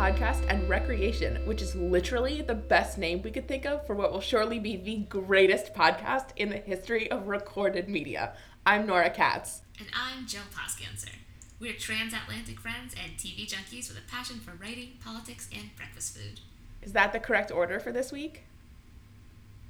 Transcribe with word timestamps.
podcast, 0.00 0.42
and 0.48 0.66
recreation, 0.66 1.36
which 1.44 1.60
is 1.60 1.76
literally 1.76 2.40
the 2.40 2.54
best 2.54 2.96
name 2.96 3.20
we 3.20 3.30
could 3.30 3.46
think 3.46 3.66
of 3.66 3.86
for 3.86 3.94
what 3.94 4.10
will 4.10 4.22
surely 4.22 4.58
be 4.58 4.74
the 4.74 4.96
greatest 5.10 5.74
podcast 5.74 6.28
in 6.36 6.48
the 6.48 6.56
history 6.56 7.10
of 7.10 7.28
recorded 7.28 7.86
media. 7.86 8.32
I'm 8.64 8.86
Nora 8.86 9.10
Katz. 9.10 9.60
And 9.78 9.88
I'm 9.94 10.26
Jill 10.26 10.40
Poskanzer. 10.54 11.12
We're 11.60 11.74
transatlantic 11.74 12.60
friends 12.60 12.94
and 12.94 13.18
TV 13.18 13.46
junkies 13.46 13.90
with 13.90 13.98
a 13.98 14.10
passion 14.10 14.40
for 14.40 14.52
writing, 14.52 14.92
politics, 15.04 15.50
and 15.54 15.76
breakfast 15.76 16.16
food. 16.16 16.40
Is 16.80 16.94
that 16.94 17.12
the 17.12 17.20
correct 17.20 17.50
order 17.50 17.78
for 17.78 17.92
this 17.92 18.10
week? 18.10 18.44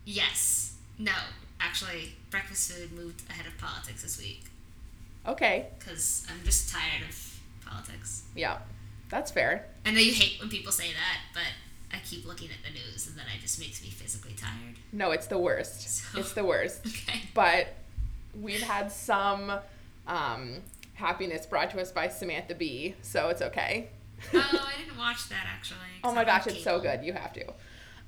Yes. 0.05 0.77
No. 0.97 1.11
Actually, 1.59 2.15
breakfast 2.31 2.71
food 2.71 2.93
moved 2.93 3.29
ahead 3.29 3.47
of 3.47 3.59
politics 3.59 4.05
this 4.05 4.17
week. 4.17 4.45
Okay. 5.27 5.71
Because 5.81 6.25
I'm 6.31 6.45
just 6.45 6.73
tired 6.73 7.03
of 7.09 7.41
politics. 7.67 8.23
Yeah, 8.37 8.59
that's 9.11 9.31
fair. 9.31 9.67
I 9.85 9.91
know 9.91 9.99
you 10.01 10.13
hate 10.13 10.39
when 10.41 10.49
people 10.49 10.73
say 10.73 10.89
that, 10.93 11.19
but 11.35 11.97
I 11.97 12.01
keep 12.05 12.27
looking 12.27 12.49
at 12.51 12.65
the 12.65 12.73
news 12.73 13.09
and 13.09 13.17
then 13.19 13.25
it 13.37 13.41
just 13.41 13.59
makes 13.59 13.83
me 13.83 13.89
physically 13.91 14.35
tired. 14.35 14.77
No, 14.93 15.11
it's 15.11 15.27
the 15.27 15.39
worst. 15.39 15.89
So- 16.13 16.21
It's 16.21 16.33
the 16.33 16.45
worst. 16.45 16.83
Okay. 16.87 17.23
But 17.35 17.75
we've 18.41 18.63
had 18.63 18.93
some 18.93 19.53
um, 20.07 20.57
happiness 20.95 21.47
brought 21.47 21.71
to 21.73 21.81
us 21.81 21.91
by 21.93 22.09
Samantha 22.09 22.55
Bee, 22.55 22.95
so 23.03 23.29
it's 23.29 23.43
okay. 23.43 23.89
oh, 24.33 24.39
I 24.75 24.79
didn't 24.85 24.99
watch 24.99 25.29
that 25.29 25.47
actually. 25.53 25.79
Oh 26.05 26.13
my 26.15 26.25
gosh, 26.25 26.47
it's 26.47 26.63
so 26.63 26.79
good. 26.81 27.03
You 27.05 27.13
have 27.13 27.33
to. 27.35 27.45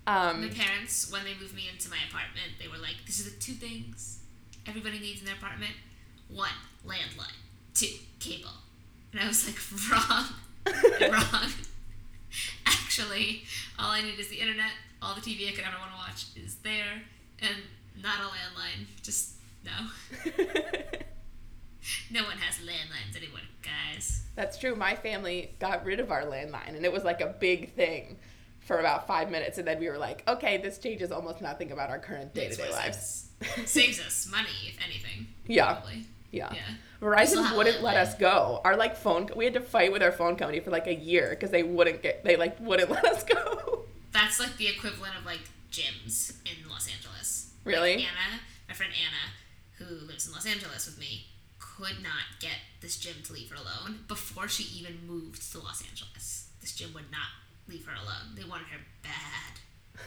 My 0.06 0.30
Um, 0.30 0.50
parents, 0.50 1.11
when 1.12 1.25
they 1.25 1.34
moved 1.41 1.55
me 1.55 1.69
into 1.72 1.89
my 1.89 1.98
apartment, 2.09 2.53
they 2.61 2.66
were 2.69 2.77
like, 2.78 2.97
"These 3.06 3.25
are 3.27 3.31
the 3.31 3.37
two 3.37 3.53
things 3.53 4.19
everybody 4.66 4.98
needs 4.98 5.20
in 5.20 5.27
their 5.27 5.37
apartment: 5.37 5.72
one, 6.28 6.50
landline; 6.87 7.37
two, 7.75 7.87
cable." 8.19 8.50
And 9.12 9.20
I 9.20 9.28
was 9.28 9.47
like, 9.47 9.56
"Wrong, 9.92 10.25
wrong. 11.10 11.50
Actually, 12.66 13.44
all 13.78 13.91
I 13.91 14.02
need 14.02 14.18
is 14.18 14.28
the 14.28 14.36
internet. 14.36 14.70
All 15.00 15.14
the 15.14 15.20
TV 15.20 15.48
I 15.48 15.52
could 15.52 15.64
ever 15.64 15.77
want 15.78 15.91
to 15.91 15.96
watch 15.96 16.27
is 16.36 16.56
there, 16.62 17.02
and 17.41 17.56
not 18.02 18.20
a 18.20 18.24
landline. 18.24 18.86
Just 19.02 19.32
no. 19.64 20.32
No 22.10 22.22
one 22.24 22.38
has 22.38 22.64
landlines 22.64 23.16
anymore, 23.16 23.41
guys. 23.62 24.22
That's 24.36 24.56
true. 24.56 24.77
My 24.77 24.94
family 24.94 25.54
got 25.58 25.84
rid 25.84 25.98
of 25.98 26.10
our 26.10 26.22
landline, 26.22 26.76
and 26.76 26.84
it 26.84 26.92
was 26.92 27.04
like 27.04 27.20
a 27.20 27.34
big 27.41 27.74
thing 27.74 28.19
for 28.60 28.78
about 28.78 29.06
five 29.06 29.30
minutes, 29.30 29.58
and 29.58 29.66
then 29.66 29.80
we 29.80 29.88
were 29.88 29.98
like, 29.98 30.22
okay, 30.28 30.58
this 30.58 30.78
changes 30.78 31.10
almost 31.10 31.41
nothing 31.41 31.72
about 31.72 31.91
our 31.91 31.98
current 31.98 32.32
day 32.34 32.48
to 32.48 32.56
day 32.56 32.70
lives. 32.70 33.30
Saves 33.64 34.00
us 34.00 34.28
money, 34.30 34.48
if 34.69 34.78
anything. 34.84 35.26
Yeah. 35.47 35.74
Probably. 35.74 36.04
Yeah. 36.33 36.52
Yeah. 36.52 36.61
Verizon 37.00 37.52
a 37.52 37.56
wouldn't 37.56 37.83
let 37.83 37.97
us 37.97 38.14
go. 38.14 38.61
Our 38.64 38.77
like 38.77 38.97
phone, 38.97 39.28
we 39.36 39.44
had 39.44 39.55
to 39.55 39.61
fight 39.61 39.92
with 39.92 40.02
our 40.02 40.12
phone 40.12 40.36
company 40.36 40.61
for 40.61 40.70
like 40.70 40.86
a 40.86 40.94
year 40.94 41.30
because 41.30 41.50
they 41.50 41.62
wouldn't 41.62 42.02
get, 42.02 42.25
they 42.25 42.36
like 42.36 42.58
wouldn't 42.58 42.91
let 42.97 43.05
us 43.05 43.22
go. 43.22 43.84
That's 44.12 44.41
like 44.41 44.56
the 44.56 44.69
equivalent 44.69 45.14
of 45.19 45.25
like 45.25 45.41
gyms 45.70 46.33
in 46.44 46.69
Los 46.69 46.88
Angeles. 46.88 47.53
Really? 47.64 47.97
Like 47.97 48.06
Anna, 48.06 48.41
my 48.69 48.75
friend 48.75 48.92
Anna, 48.92 49.33
who 49.78 50.06
lives 50.06 50.27
in 50.27 50.33
Los 50.33 50.47
Angeles 50.47 50.86
with 50.86 50.98
me, 50.98 51.27
could 51.58 52.03
not 52.03 52.41
get 52.41 52.58
this 52.80 52.97
gym 52.97 53.16
to 53.25 53.33
leave 53.33 53.50
her 53.50 53.56
alone 53.56 54.00
before 54.08 54.48
she 54.48 54.64
even 54.78 55.06
moved 55.06 55.50
to 55.53 55.58
Los 55.58 55.83
Angeles. 55.88 56.48
This 56.60 56.75
gym 56.75 56.92
would 56.94 57.10
not 57.10 57.28
leave 57.69 57.86
her 57.86 57.94
alone. 57.94 58.34
They 58.36 58.44
wanted 58.44 58.69
her 58.69 58.80
bad. 59.03 59.60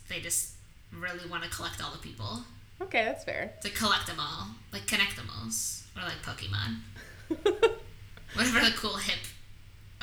They 0.07 0.19
just 0.19 0.53
really 0.93 1.29
want 1.29 1.43
to 1.43 1.49
collect 1.49 1.83
all 1.83 1.91
the 1.91 1.97
people. 1.97 2.43
Okay, 2.81 3.03
that's 3.03 3.23
fair. 3.23 3.53
To 3.61 3.69
collect 3.69 4.07
them 4.07 4.17
all. 4.19 4.47
Like 4.71 4.85
Connectimals. 4.85 5.83
Or 5.95 6.01
like 6.03 6.21
Pokemon. 6.23 6.77
Whatever 8.35 8.65
the 8.65 8.73
cool 8.75 8.97
hip 8.97 9.17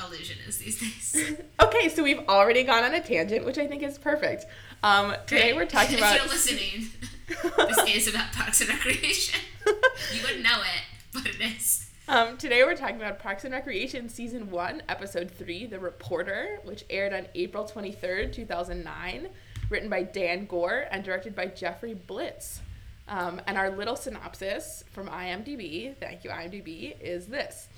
illusion 0.02 0.38
is 0.48 0.58
these 0.58 0.80
days. 0.80 1.36
okay, 1.62 1.88
so 1.90 2.02
we've 2.02 2.26
already 2.28 2.62
gone 2.62 2.82
on 2.82 2.94
a 2.94 3.00
tangent, 3.00 3.44
which 3.44 3.58
I 3.58 3.66
think 3.66 3.82
is 3.82 3.98
perfect. 3.98 4.46
Um, 4.82 5.14
today 5.26 5.52
Great. 5.52 5.56
we're 5.56 5.66
talking 5.66 5.94
if 5.94 6.00
about. 6.00 6.16
you're 6.16 6.26
listening, 6.28 6.88
this 7.28 8.06
is 8.06 8.08
about 8.14 8.32
Parks 8.32 8.60
and 8.62 8.70
Recreation. 8.70 9.38
You 9.66 10.22
wouldn't 10.22 10.42
know 10.42 10.60
it, 10.60 10.82
but 11.12 11.26
it 11.26 11.40
is. 11.40 11.90
Um, 12.08 12.36
today 12.36 12.64
we're 12.64 12.74
talking 12.74 12.96
about 12.96 13.18
Parks 13.20 13.44
and 13.44 13.52
Recreation 13.52 14.08
Season 14.08 14.50
1, 14.50 14.82
Episode 14.88 15.30
3, 15.30 15.66
The 15.66 15.78
Reporter, 15.78 16.58
which 16.64 16.84
aired 16.90 17.12
on 17.12 17.26
April 17.34 17.64
23rd, 17.64 18.32
2009, 18.32 19.28
written 19.70 19.88
by 19.88 20.02
Dan 20.02 20.46
Goor 20.46 20.86
and 20.90 21.04
directed 21.04 21.34
by 21.34 21.46
Jeffrey 21.46 21.94
Blitz. 21.94 22.60
Um, 23.08 23.40
and 23.46 23.58
our 23.58 23.70
little 23.70 23.96
synopsis 23.96 24.84
from 24.92 25.08
IMDb, 25.08 25.94
thank 25.96 26.24
you 26.24 26.30
IMDb, 26.30 26.98
is 27.00 27.26
this. 27.26 27.68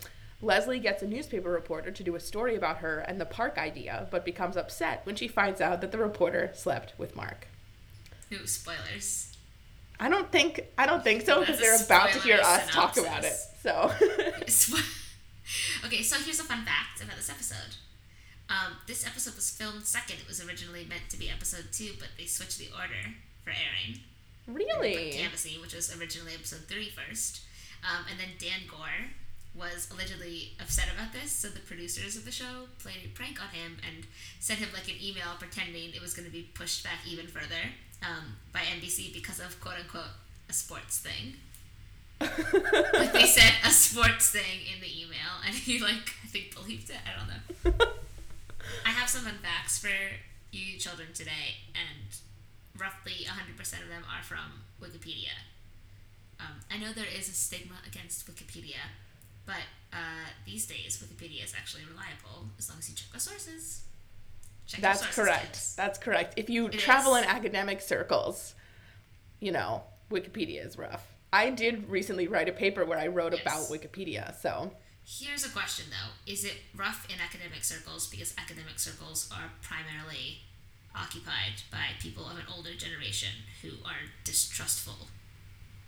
Leslie 0.42 0.78
gets 0.78 1.02
a 1.02 1.06
newspaper 1.06 1.50
reporter 1.50 1.90
to 1.90 2.04
do 2.04 2.14
a 2.14 2.20
story 2.20 2.56
about 2.56 2.78
her 2.78 2.98
and 3.00 3.20
the 3.20 3.24
park 3.24 3.56
idea, 3.56 4.06
but 4.10 4.24
becomes 4.24 4.56
upset 4.56 5.00
when 5.04 5.16
she 5.16 5.26
finds 5.26 5.60
out 5.60 5.80
that 5.80 5.90
the 5.90 5.98
reporter 5.98 6.50
slept 6.54 6.92
with 6.98 7.16
Mark. 7.16 7.48
Ooh, 8.32 8.46
spoilers. 8.46 9.36
I 9.98 10.08
don't 10.08 10.30
think 10.30 10.60
I 10.76 10.86
don't 10.86 11.04
think 11.04 11.22
so 11.22 11.40
because 11.40 11.58
they're 11.60 11.82
about 11.82 12.10
to 12.10 12.18
hear 12.20 12.40
us 12.42 12.68
talk 12.68 12.96
about 12.96 13.24
it. 13.24 13.36
So 13.62 13.90
okay, 15.84 16.02
so 16.02 16.16
here's 16.18 16.40
a 16.40 16.44
fun 16.44 16.64
fact 16.64 17.02
about 17.02 17.16
this 17.16 17.30
episode. 17.30 17.76
Um, 18.50 18.76
this 18.86 19.06
episode 19.06 19.34
was 19.36 19.50
filmed 19.50 19.84
second. 19.86 20.16
It 20.20 20.28
was 20.28 20.44
originally 20.46 20.84
meant 20.88 21.08
to 21.10 21.16
be 21.16 21.30
episode 21.30 21.66
two, 21.72 21.92
but 21.98 22.08
they 22.18 22.26
switched 22.26 22.58
the 22.58 22.68
order 22.76 23.14
for 23.42 23.50
airing. 23.50 24.00
really, 24.46 25.12
Canvassing, 25.12 25.60
which 25.60 25.74
was 25.74 25.94
originally 25.98 26.34
episode 26.34 26.68
three 26.68 26.90
first. 26.90 27.40
Um, 27.82 28.04
and 28.10 28.18
then 28.18 28.28
Dan 28.38 28.68
Goor 28.68 29.10
was 29.54 29.88
allegedly 29.92 30.52
upset 30.60 30.88
about 30.94 31.12
this, 31.12 31.30
so 31.30 31.48
the 31.48 31.60
producers 31.60 32.16
of 32.16 32.24
the 32.24 32.32
show 32.32 32.66
played 32.78 32.98
a 33.04 33.08
prank 33.08 33.40
on 33.40 33.48
him 33.48 33.76
and 33.86 34.04
sent 34.40 34.58
him 34.58 34.68
like 34.74 34.88
an 34.88 34.96
email 35.02 35.36
pretending 35.38 35.94
it 35.94 36.00
was 36.02 36.12
going 36.12 36.26
to 36.26 36.32
be 36.32 36.42
pushed 36.54 36.82
back 36.82 36.98
even 37.06 37.26
further 37.26 37.70
um, 38.02 38.36
by 38.52 38.60
NBC 38.60 39.12
because 39.12 39.38
of 39.40 39.60
quote 39.60 39.76
unquote 39.80 40.12
a 40.48 40.52
sports 40.52 40.98
thing. 40.98 41.34
Like 42.20 43.12
they 43.12 43.26
said 43.26 43.52
a 43.64 43.70
sports 43.70 44.30
thing 44.30 44.60
in 44.72 44.80
the 44.80 44.86
email, 44.88 45.42
and 45.44 45.54
he 45.54 45.78
like 45.80 46.14
I 46.24 46.26
think 46.28 46.54
believed 46.54 46.90
it. 46.90 46.96
I 47.04 47.18
don't 47.18 47.78
know. 47.78 47.86
I 48.84 48.90
have 48.90 49.08
some 49.08 49.22
fun 49.22 49.38
facts 49.42 49.78
for 49.78 49.88
you 50.52 50.78
children 50.78 51.08
today, 51.14 51.56
and 51.74 52.16
roughly 52.80 53.26
100% 53.26 53.60
of 53.82 53.88
them 53.88 54.02
are 54.16 54.22
from 54.22 54.62
Wikipedia. 54.82 55.34
Um, 56.40 56.60
I 56.70 56.78
know 56.78 56.92
there 56.92 57.04
is 57.16 57.28
a 57.28 57.32
stigma 57.32 57.76
against 57.86 58.26
Wikipedia, 58.26 58.90
but 59.46 59.62
uh, 59.92 60.26
these 60.46 60.66
days 60.66 61.02
Wikipedia 61.02 61.44
is 61.44 61.54
actually 61.56 61.84
reliable 61.84 62.48
as 62.58 62.68
long 62.68 62.78
as 62.78 62.88
you 62.88 62.94
check 62.96 63.12
the 63.12 63.20
sources. 63.20 63.82
Check 64.66 64.80
That's 64.80 65.00
sources, 65.00 65.16
correct. 65.16 65.46
kids. 65.52 65.74
That's 65.76 65.98
correct. 65.98 66.34
If 66.36 66.48
you 66.50 66.66
It 66.66 66.72
travel 66.72 67.14
is. 67.16 67.24
in 67.24 67.28
academic 67.30 67.80
circles, 67.80 68.54
you 69.40 69.52
know, 69.52 69.82
Wikipedia 70.10 70.64
is 70.66 70.78
rough. 70.78 71.06
I 71.32 71.50
did 71.50 71.88
recently 71.90 72.28
write 72.28 72.48
a 72.48 72.52
paper 72.52 72.84
where 72.84 72.98
I 72.98 73.08
wrote 73.08 73.32
Yes. 73.32 73.42
about 73.42 73.64
Wikipedia, 73.68 74.34
so 74.40 74.72
Here's 75.06 75.44
a 75.44 75.50
question 75.50 75.86
though: 75.90 76.12
Is 76.30 76.44
it 76.44 76.56
rough 76.74 77.06
in 77.10 77.16
academic 77.20 77.62
circles 77.62 78.08
because 78.08 78.34
academic 78.38 78.78
circles 78.78 79.30
are 79.30 79.52
primarily 79.60 80.40
occupied 80.96 81.62
by 81.70 81.92
people 82.00 82.24
of 82.26 82.38
an 82.38 82.44
older 82.54 82.74
generation 82.74 83.28
who 83.60 83.72
are 83.84 84.08
distrustful 84.24 85.08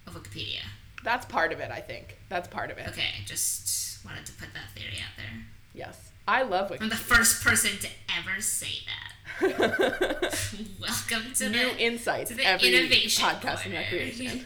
of 0.07 0.15
Wikipedia? 0.15 0.61
that's 1.03 1.25
part 1.27 1.53
of 1.53 1.61
it, 1.61 1.71
I 1.71 1.81
think. 1.81 2.19
That's 2.29 2.49
part 2.49 2.71
of 2.71 2.79
it. 2.79 2.89
Okay, 2.89 3.23
just 3.25 4.05
wanted 4.05 4.27
to 4.27 4.33
put 4.33 4.49
that 4.55 4.71
theory 4.75 4.99
out 4.99 5.17
there. 5.17 5.47
Yes. 5.73 6.11
I 6.27 6.43
love 6.43 6.71
Wikipedia. 6.71 6.83
I'm 6.83 6.89
the 6.89 6.97
first 6.97 7.45
person 7.45 7.79
to 7.79 7.89
ever 8.19 8.41
say 8.41 8.81
that. 8.87 9.13
Welcome 10.81 11.33
to 11.35 11.49
New 11.49 11.73
the 11.73 11.79
insights 11.79 12.31
to 12.31 12.37
the 12.37 12.45
every 12.45 12.75
innovation 12.75 13.25
podcast 13.25 13.67
and 13.67 13.75
recreation. 13.75 14.27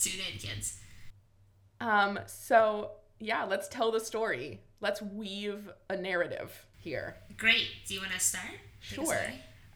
Tune 0.00 0.20
in, 0.32 0.38
kids. 0.38 0.78
Um, 1.80 2.18
so 2.26 2.92
yeah, 3.22 3.44
let's 3.44 3.68
tell 3.68 3.90
the 3.92 4.00
story. 4.00 4.60
Let's 4.80 5.00
weave 5.00 5.70
a 5.88 5.96
narrative 5.96 6.66
here. 6.76 7.16
Great. 7.36 7.68
Do 7.86 7.94
you 7.94 8.00
want 8.00 8.12
to 8.12 8.20
start? 8.20 8.50
Take 8.86 9.06
Sure. 9.06 9.20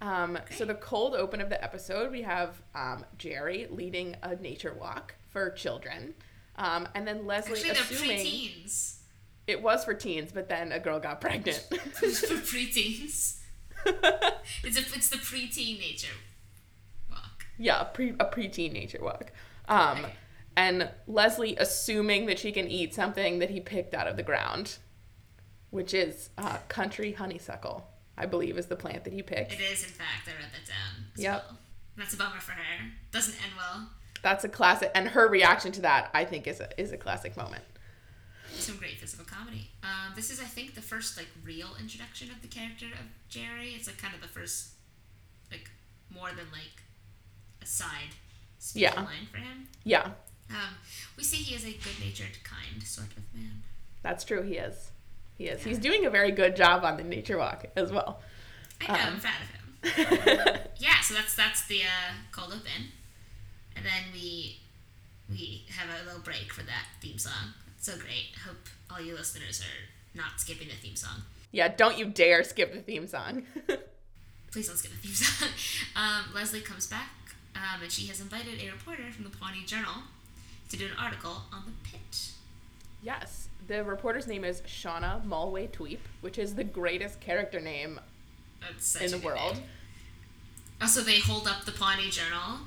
Um, 0.01 0.39
so 0.51 0.65
the 0.65 0.75
cold 0.75 1.15
open 1.15 1.41
of 1.41 1.49
the 1.49 1.63
episode, 1.63 2.11
we 2.11 2.23
have 2.23 2.61
um, 2.75 3.05
Jerry 3.17 3.67
leading 3.71 4.17
a 4.23 4.37
nature 4.37 4.75
walk 4.79 5.15
for 5.31 5.51
children, 5.51 6.15
um, 6.57 6.87
and 6.95 7.07
then 7.09 7.25
Leslie 7.25 7.59
Actually, 7.71 8.19
assuming 8.19 8.67
it 9.47 9.63
was 9.63 9.85
for 9.85 9.95
teens, 9.95 10.33
but 10.33 10.49
then 10.49 10.73
a 10.73 10.79
girl 10.81 10.99
got 10.99 11.21
pregnant. 11.21 11.67
For 11.71 12.07
preteens. 12.07 13.39
It's 14.65 14.77
a, 14.77 14.81
it's 14.97 15.09
the 15.11 15.19
preteen 15.19 15.79
nature 15.79 16.13
walk. 17.09 17.47
yeah, 17.57 17.85
pre, 17.85 18.11
a 18.11 18.25
preteen 18.25 18.73
nature 18.73 18.99
walk. 19.01 19.33
Um, 19.69 19.99
Okay. 19.99 20.13
And 20.57 20.91
Leslie 21.07 21.57
assuming 21.57 22.27
that 22.27 22.39
she 22.39 22.51
can 22.53 22.67
eat 22.69 22.95
something 22.95 23.39
that 23.41 23.51
he 23.51 23.61
picked 23.61 23.95
out 23.95 24.07
of 24.07 24.17
the 24.17 24.23
ground, 24.23 24.79
which 25.71 25.93
is 25.95 26.31
uh, 26.39 26.59
country 26.69 27.13
honeysuckle. 27.13 27.87
I 28.19 28.25
believe 28.27 28.57
is 28.57 28.67
the 28.67 28.77
plant 28.77 29.05
that 29.05 29.13
he 29.13 29.23
picked. 29.23 29.53
It 29.53 29.61
is, 29.61 29.83
in 29.85 29.91
fact. 29.91 30.27
I 30.27 30.31
wrote 30.43 30.51
that 30.53 30.67
down. 30.67 31.05
Yep. 31.17 31.45
Well. 31.49 31.59
That's 31.99 32.15
a 32.15 32.17
bummer 32.17 32.41
for 32.41 32.53
her. 32.53 32.85
Doesn't 33.11 33.35
end 33.35 33.53
well. 33.57 33.91
That's 34.23 34.45
a 34.45 34.49
classic, 34.49 34.91
and 34.95 35.09
her 35.09 35.29
reaction 35.29 35.71
to 35.73 35.83
that, 35.83 36.11
I 36.15 36.25
think, 36.25 36.47
is 36.47 36.61
a 36.61 36.69
is 36.81 36.93
a 36.93 36.97
classic 36.97 37.37
moment. 37.37 37.63
some 38.55 38.77
great 38.79 38.99
physical 38.99 39.25
comedy. 39.27 39.71
Um, 39.83 40.15
this 40.17 40.31
is, 40.31 40.41
I 40.41 40.45
think, 40.45 40.75
the 40.75 40.81
first 40.83 41.17
like 41.19 41.29
real 41.45 41.69
introduction 41.79 42.31
of 42.31 42.41
the 42.43 42.49
character 42.49 42.87
of 42.87 43.07
Jerry. 43.29 43.71
It's 43.77 43.87
like 43.87 43.99
kind 43.99 44.15
of 44.15 44.21
the 44.23 44.29
first, 44.29 44.71
like 45.51 45.71
more 46.11 46.29
than 46.31 46.47
like 46.53 46.83
a 47.63 47.67
side 47.67 48.15
speech 48.59 48.83
Yeah. 48.83 48.95
line 49.01 49.27
for 49.31 49.37
him. 49.39 49.69
Yeah, 49.85 50.11
Um, 50.51 50.75
we 51.17 51.25
see 51.25 51.37
he 51.39 51.55
is 51.55 51.65
a 51.65 51.73
good-natured, 51.73 52.43
kind 52.45 52.83
sort 52.85 53.09
of 53.17 53.23
man. 53.35 53.63
that's 54.03 54.25
true. 54.25 54.43
He 54.43 54.57
is. 54.57 54.91
He 55.39 55.47
is. 55.47 55.61
Yeah. 55.63 55.69
He's 55.71 55.79
doing 55.79 56.07
a 56.07 56.11
very 56.11 56.31
good 56.31 56.55
job 56.57 56.85
on 56.85 56.97
the 56.97 57.03
nature 57.05 57.37
walk 57.39 57.67
as 57.77 57.91
well. 57.93 58.21
I 58.81 58.87
know, 58.89 58.95
Um. 58.95 59.01
I'm 59.15 59.21
proud 59.21 59.43
of 59.43 59.49
him. 59.49 60.61
Yeah, 60.79 61.01
so 61.01 61.15
that's 61.15 61.35
that's 61.35 61.67
the 61.67 61.83
uh, 61.83 62.13
cold 62.33 62.49
open, 62.53 62.93
and 63.75 63.85
then 63.85 64.05
we 64.13 64.59
we 65.29 65.65
have 65.77 65.89
a 65.89 66.05
little 66.07 66.21
break 66.21 66.53
for 66.53 66.63
that 66.63 66.87
theme 67.01 67.19
song. 67.19 67.55
It's 67.77 67.87
so 67.87 67.97
great. 67.99 68.35
Hope 68.47 68.57
all 68.91 69.01
you 69.01 69.15
listeners 69.15 69.61
are 69.63 70.17
not 70.19 70.39
skipping 70.41 70.69
the 70.69 70.75
theme 70.75 70.97
song. 70.97 71.23
yeah, 71.53 71.69
don't 71.69 71.99
you 71.99 72.05
dare 72.07 72.43
skip 72.45 72.73
the 72.73 72.81
theme 72.81 73.07
song. 73.07 73.45
Please 74.53 74.69
don't 74.69 74.77
skip 74.77 74.93
the 74.93 74.99
theme 74.99 75.15
song. 75.15 75.49
Um, 75.97 76.35
Leslie 76.35 76.61
comes 76.61 76.87
back, 76.87 77.11
um, 77.55 77.81
and 77.83 77.91
she 77.91 78.07
has 78.09 78.21
invited 78.21 78.61
a 78.63 78.71
reporter 78.71 79.11
from 79.13 79.25
the 79.25 79.31
Pawnee 79.31 79.65
Journal 79.67 80.03
to 80.71 80.77
do 80.77 80.87
an 80.87 80.93
article 80.99 81.43
on 81.53 81.63
the 81.67 81.89
pit. 81.89 82.31
yes, 83.03 83.49
the 83.69 83.83
reporter's 83.85 84.27
name 84.27 84.45
is 84.45 84.61
Shauna 84.63 85.25
Malwae-Tweep, 85.25 85.99
which 86.21 86.39
is 86.39 86.55
the 86.55 86.65
greatest 86.65 87.21
character 87.21 87.61
name 87.61 88.01
in 89.01 89.11
the 89.11 89.19
world. 89.19 89.55
name. 89.55 89.63
Also, 90.81 91.01
they 91.01 91.19
hold 91.21 91.47
up 91.49 91.65
the 91.65 91.73
Pawnee 91.73 92.11
Journal, 92.11 92.59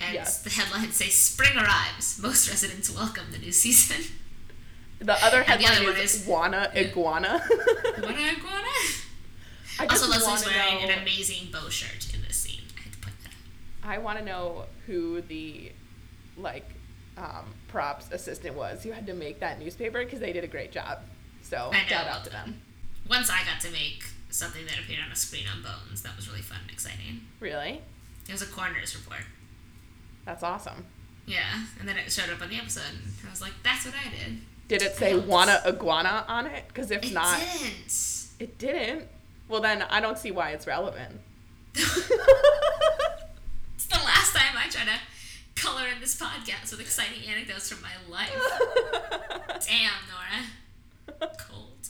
and 0.00 0.14
Yes. 0.14 0.42
the 0.42 0.50
headlines 0.50 0.96
say 0.96 1.08
"Spring 1.08 1.56
arrives. 1.56 2.18
Most 2.18 2.48
residents 2.48 2.90
welcome 2.90 3.30
the 3.30 3.38
new 3.38 3.52
season." 3.52 4.04
The 5.00 5.12
other 5.24 5.42
And 5.42 5.60
the 5.62 5.66
other 5.66 5.74
headline 5.84 5.96
is, 6.02 6.14
is- 6.22 6.26
Wanna 6.26 6.72
Iguana. 6.74 7.38
what 7.38 8.18
iguana! 8.18 8.68
I 9.80 9.86
Also, 9.88 10.08
Leslie's 10.08 10.44
wearing 10.44 10.74
know, 10.86 10.92
an 10.92 10.98
amazing 11.02 11.50
bow 11.52 11.68
shirt 11.68 12.12
in 12.14 12.22
this 12.22 12.36
scene. 12.36 12.62
I 12.76 12.80
had 12.82 12.92
to 12.94 12.98
point 12.98 13.14
that 13.22 13.30
out. 13.86 13.94
I 13.94 13.98
want 13.98 14.18
to 14.18 14.24
know 14.24 14.66
who 14.86 15.20
the 15.20 15.70
like 16.36 16.68
um, 17.18 17.44
props 17.68 18.10
assistant 18.12 18.54
was 18.56 18.82
who 18.82 18.90
had 18.92 19.06
to 19.06 19.14
make 19.14 19.40
that 19.40 19.58
newspaper 19.58 20.04
because 20.04 20.20
they 20.20 20.32
did 20.32 20.44
a 20.44 20.48
great 20.48 20.72
job. 20.72 20.98
So 21.42 21.70
shout 21.88 22.06
out 22.06 22.24
to 22.24 22.30
them. 22.30 22.60
Once 23.08 23.28
I 23.30 23.38
got 23.44 23.60
to 23.62 23.70
make 23.70 24.04
something 24.30 24.64
that 24.66 24.78
appeared 24.78 25.00
on 25.04 25.10
a 25.10 25.16
screen 25.16 25.44
on 25.54 25.62
Bones, 25.62 26.02
that 26.02 26.14
was 26.16 26.28
really 26.28 26.42
fun 26.42 26.58
and 26.62 26.70
exciting. 26.70 27.22
Really, 27.40 27.80
It 28.28 28.32
was 28.32 28.42
a 28.42 28.46
coroner's 28.46 28.94
report. 28.96 29.22
that's 30.24 30.42
awesome. 30.42 30.84
Yeah, 31.26 31.64
and 31.80 31.88
then 31.88 31.96
it 31.98 32.10
showed 32.12 32.30
up 32.30 32.40
on 32.42 32.48
the 32.50 32.56
episode, 32.56 32.82
and 32.90 33.12
I 33.26 33.30
was 33.30 33.40
like, 33.42 33.52
"That's 33.62 33.84
what 33.84 33.94
I 33.94 34.08
did." 34.10 34.38
Did 34.68 34.82
it 34.82 34.94
say. 34.96 35.14
Wanna 35.14 35.60
Iguana 35.66 36.24
on 36.28 36.46
it? 36.46 36.64
Because 36.68 36.90
if 36.90 37.02
It 37.04 37.12
not, 37.12 37.38
didn't. 37.40 38.26
it 38.38 38.58
didn't. 38.58 39.08
Well, 39.48 39.60
then 39.62 39.82
I 39.82 40.00
don't 40.00 40.18
see 40.18 40.30
why 40.30 40.50
it's 40.50 40.66
relevant. 40.66 41.20
It's 43.74 43.86
the 43.86 44.04
last 44.04 44.34
time 44.34 44.56
I 44.56 44.68
try 44.68 44.84
to 44.84 44.98
color 45.60 45.86
in 45.94 46.00
this 46.00 46.20
podcast 46.20 46.70
with 46.70 46.80
exciting 46.80 47.22
anecdotes 47.28 47.70
from 47.70 47.82
my 47.82 47.90
life. 48.10 48.30
Damn, 49.66 49.92
Nora. 50.08 51.30
Cold. 51.38 51.88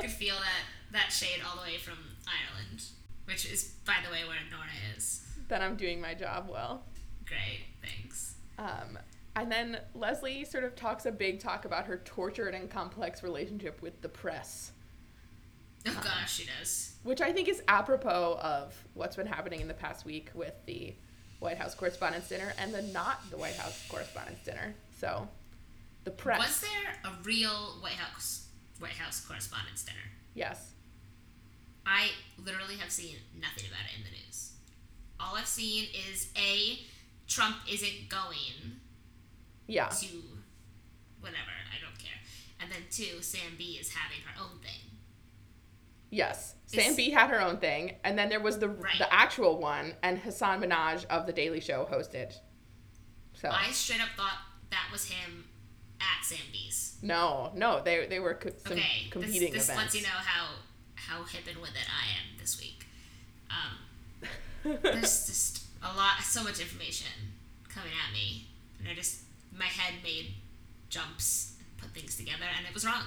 Could 0.00 0.10
feel 0.10 0.36
that 0.36 0.92
that 0.92 1.12
shade 1.12 1.40
all 1.48 1.56
the 1.56 1.62
way 1.62 1.76
from 1.78 1.98
Ireland, 2.26 2.84
which 3.24 3.44
is, 3.50 3.74
by 3.84 3.96
the 4.04 4.10
way, 4.12 4.20
where 4.26 4.36
Nora 4.50 4.68
is. 4.96 5.22
then 5.48 5.60
I'm 5.62 5.76
doing 5.76 6.00
my 6.00 6.14
job 6.14 6.48
well. 6.50 6.84
Great, 7.26 7.64
thanks. 7.82 8.34
Um, 8.58 8.98
and 9.34 9.50
then 9.50 9.78
Leslie 9.94 10.44
sort 10.44 10.62
of 10.64 10.76
talks 10.76 11.06
a 11.06 11.12
big 11.12 11.40
talk 11.40 11.64
about 11.64 11.86
her 11.86 11.96
tortured 12.04 12.54
and 12.54 12.70
complex 12.70 13.22
relationship 13.22 13.82
with 13.82 14.00
the 14.02 14.08
press, 14.08 14.70
Oh 15.86 16.00
gosh, 16.02 16.34
she 16.36 16.46
does. 16.60 16.94
which 17.02 17.20
I 17.20 17.32
think 17.32 17.48
is 17.48 17.62
apropos 17.68 18.38
of 18.40 18.74
what's 18.94 19.16
been 19.16 19.26
happening 19.26 19.60
in 19.60 19.68
the 19.68 19.74
past 19.74 20.04
week 20.06 20.30
with 20.34 20.54
the 20.66 20.94
White 21.44 21.58
House 21.58 21.74
Correspondents' 21.74 22.28
Dinner 22.30 22.54
and 22.58 22.72
the 22.72 22.80
not 22.82 23.30
the 23.30 23.36
White 23.36 23.54
House 23.56 23.84
Correspondents' 23.88 24.42
Dinner. 24.44 24.74
So, 24.98 25.28
the 26.04 26.10
press. 26.10 26.38
Was 26.40 26.60
there 26.62 26.94
a 27.04 27.22
real 27.22 27.76
White 27.80 27.92
House 27.92 28.46
White 28.78 28.92
House 28.92 29.20
Correspondents' 29.20 29.84
Dinner? 29.84 29.98
Yes. 30.34 30.70
I 31.86 32.08
literally 32.42 32.76
have 32.76 32.90
seen 32.90 33.16
nothing 33.38 33.68
about 33.68 33.84
it 33.92 33.98
in 33.98 34.04
the 34.04 34.10
news. 34.10 34.52
All 35.20 35.36
I've 35.36 35.46
seen 35.46 35.86
is 36.10 36.28
a 36.34 36.78
Trump 37.28 37.56
isn't 37.70 38.08
going 38.08 38.80
Yeah. 39.66 39.88
to 39.88 40.06
whatever, 41.20 41.52
I 41.70 41.76
don't 41.84 41.98
care. 41.98 42.18
And 42.58 42.72
then 42.72 42.82
two, 42.90 43.20
Sam 43.20 43.56
Bee 43.58 43.76
is 43.78 43.90
having 43.92 44.20
her 44.24 44.42
own 44.42 44.60
thing. 44.60 44.93
Yes. 46.14 46.54
Sam 46.66 46.94
Bee 46.96 47.10
had 47.10 47.30
her 47.30 47.40
own 47.40 47.58
thing, 47.58 47.96
and 48.04 48.16
then 48.18 48.28
there 48.28 48.40
was 48.40 48.58
the 48.58 48.68
Right. 48.68 48.98
the 48.98 49.12
actual 49.12 49.58
one, 49.58 49.94
and 50.02 50.18
Hasan 50.18 50.60
Minhaj 50.60 51.04
of 51.06 51.26
the 51.26 51.32
Daily 51.32 51.60
Show 51.60 51.86
hosted. 51.90 52.32
So 53.34 53.48
I 53.50 53.70
straight 53.72 54.00
up 54.00 54.08
thought 54.16 54.38
that 54.70 54.88
was 54.92 55.04
him 55.10 55.44
at 56.00 56.24
Sam 56.24 56.38
Bee's. 56.52 56.96
no, 57.02 57.52
no, 57.54 57.82
they 57.82 58.06
they 58.06 58.18
were 58.20 58.34
co- 58.34 58.50
some 58.64 58.72
Okay, 58.78 59.08
competing 59.10 59.52
this, 59.52 59.66
this 59.66 59.76
events. 59.76 59.82
lets 59.82 59.94
you 59.96 60.02
know 60.02 60.08
how 60.32 60.46
how 60.94 61.24
hip 61.24 61.42
and 61.48 61.60
with 61.60 61.70
it 61.70 61.86
I 61.88 62.04
am 62.18 62.38
this 62.38 62.60
week. 62.60 62.86
Um, 63.50 64.78
there's 64.82 65.26
just 65.26 65.64
a 65.82 65.94
lot, 65.96 66.20
so 66.22 66.42
much 66.42 66.60
information 66.60 67.12
coming 67.68 67.92
at 68.06 68.12
me, 68.12 68.46
and 68.78 68.88
I 68.88 68.94
just 68.94 69.20
my 69.56 69.66
head 69.66 69.94
made 70.02 70.34
jumps, 70.88 71.54
and 71.58 71.76
put 71.76 71.90
things 71.90 72.16
together, 72.16 72.46
and 72.56 72.66
it 72.66 72.72
was 72.74 72.84
wrong. 72.86 73.02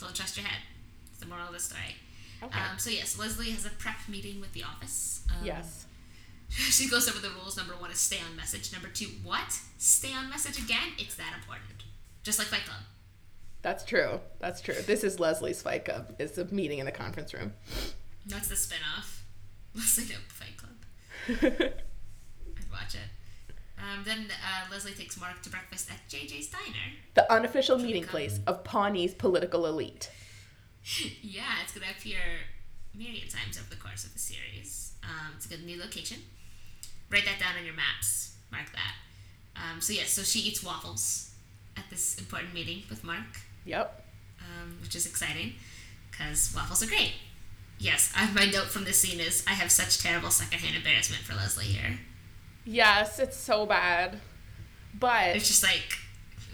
Don't 0.00 0.14
trust 0.14 0.36
your 0.36 0.46
head. 0.46 0.62
It's 1.10 1.20
the 1.20 1.26
moral 1.26 1.46
of 1.48 1.52
the 1.52 1.60
story. 1.60 1.94
Okay. 2.42 2.58
Um, 2.58 2.78
so 2.78 2.90
yes, 2.90 3.18
Leslie 3.18 3.50
has 3.50 3.66
a 3.66 3.70
prep 3.70 3.96
meeting 4.08 4.40
with 4.40 4.52
the 4.52 4.62
office. 4.64 5.22
Um, 5.30 5.44
yes. 5.44 5.84
She 6.50 6.88
goes 6.88 7.06
over 7.10 7.18
the 7.18 7.28
rules. 7.34 7.58
Number 7.58 7.74
one 7.74 7.90
is 7.90 7.98
stay 7.98 8.16
on 8.26 8.34
message. 8.34 8.72
Number 8.72 8.88
two, 8.88 9.08
what? 9.22 9.60
Stay 9.76 10.14
on 10.14 10.30
message 10.30 10.58
again? 10.58 10.92
It's 10.98 11.14
that 11.16 11.34
important. 11.36 11.84
Just 12.22 12.38
like 12.38 12.48
Fight 12.48 12.64
Club. 12.64 12.80
That's 13.60 13.84
true. 13.84 14.20
That's 14.38 14.62
true. 14.62 14.74
This 14.86 15.04
is 15.04 15.20
Leslie's 15.20 15.60
Fight 15.60 15.84
Club. 15.84 16.14
It's 16.18 16.38
a 16.38 16.46
meeting 16.46 16.78
in 16.78 16.86
the 16.86 16.92
conference 16.92 17.34
room. 17.34 17.52
That's 18.24 18.48
the 18.48 18.56
spin-off. 18.56 19.24
Leslie 19.74 20.04
Nope 20.08 20.22
Fight 20.28 20.56
Club. 20.56 21.50
I'd 22.56 22.70
watch 22.72 22.94
it. 22.94 23.52
Um, 23.78 24.04
then 24.04 24.26
uh, 24.30 24.70
Leslie 24.72 24.92
takes 24.92 25.20
Mark 25.20 25.42
to 25.42 25.50
breakfast 25.50 25.90
at 25.90 26.08
JJ's 26.08 26.48
Diner. 26.48 26.94
the 27.14 27.30
unofficial 27.30 27.76
meeting 27.78 28.04
place 28.04 28.40
of 28.46 28.64
Pawnee's 28.64 29.12
political 29.14 29.66
elite. 29.66 30.10
Yeah, 31.22 31.60
it's 31.62 31.72
going 31.72 31.86
to 31.86 31.92
appear 31.92 32.18
myriad 32.94 33.30
times 33.30 33.58
over 33.58 33.68
the 33.70 33.76
course 33.80 34.04
of 34.04 34.12
the 34.12 34.18
series. 34.18 34.92
Um, 35.04 35.32
it's 35.36 35.46
a 35.46 35.48
good 35.48 35.64
new 35.64 35.78
location. 35.80 36.18
Write 37.10 37.24
that 37.24 37.38
down 37.38 37.56
on 37.58 37.64
your 37.64 37.74
maps. 37.74 38.36
Mark 38.50 38.66
that. 38.72 38.94
Um, 39.56 39.80
so 39.80 39.92
yes, 39.92 40.10
so 40.10 40.22
she 40.22 40.40
eats 40.40 40.62
waffles 40.64 41.30
at 41.76 41.84
this 41.90 42.18
important 42.18 42.54
meeting 42.54 42.82
with 42.90 43.04
Mark. 43.04 43.40
Yep. 43.64 44.04
um, 44.40 44.78
which 44.82 44.94
is 44.96 45.04
exciting 45.06 45.52
because 46.10 46.52
waffles 46.54 46.82
are 46.82 46.86
great. 46.86 47.12
Yes, 47.78 48.12
I, 48.16 48.30
my 48.32 48.46
note 48.46 48.66
from 48.68 48.84
this 48.84 48.98
scene 49.00 49.20
is 49.20 49.44
I 49.46 49.52
have 49.52 49.70
such 49.70 49.98
terrible 50.02 50.30
secondhand 50.30 50.74
embarrassment 50.76 51.22
for 51.22 51.34
Leslie 51.34 51.64
here. 51.64 51.98
Yes, 52.64 53.18
it's 53.18 53.36
so 53.36 53.66
bad. 53.66 54.20
But 54.98 55.36
It's 55.36 55.48
just 55.48 55.62
like 55.62 55.98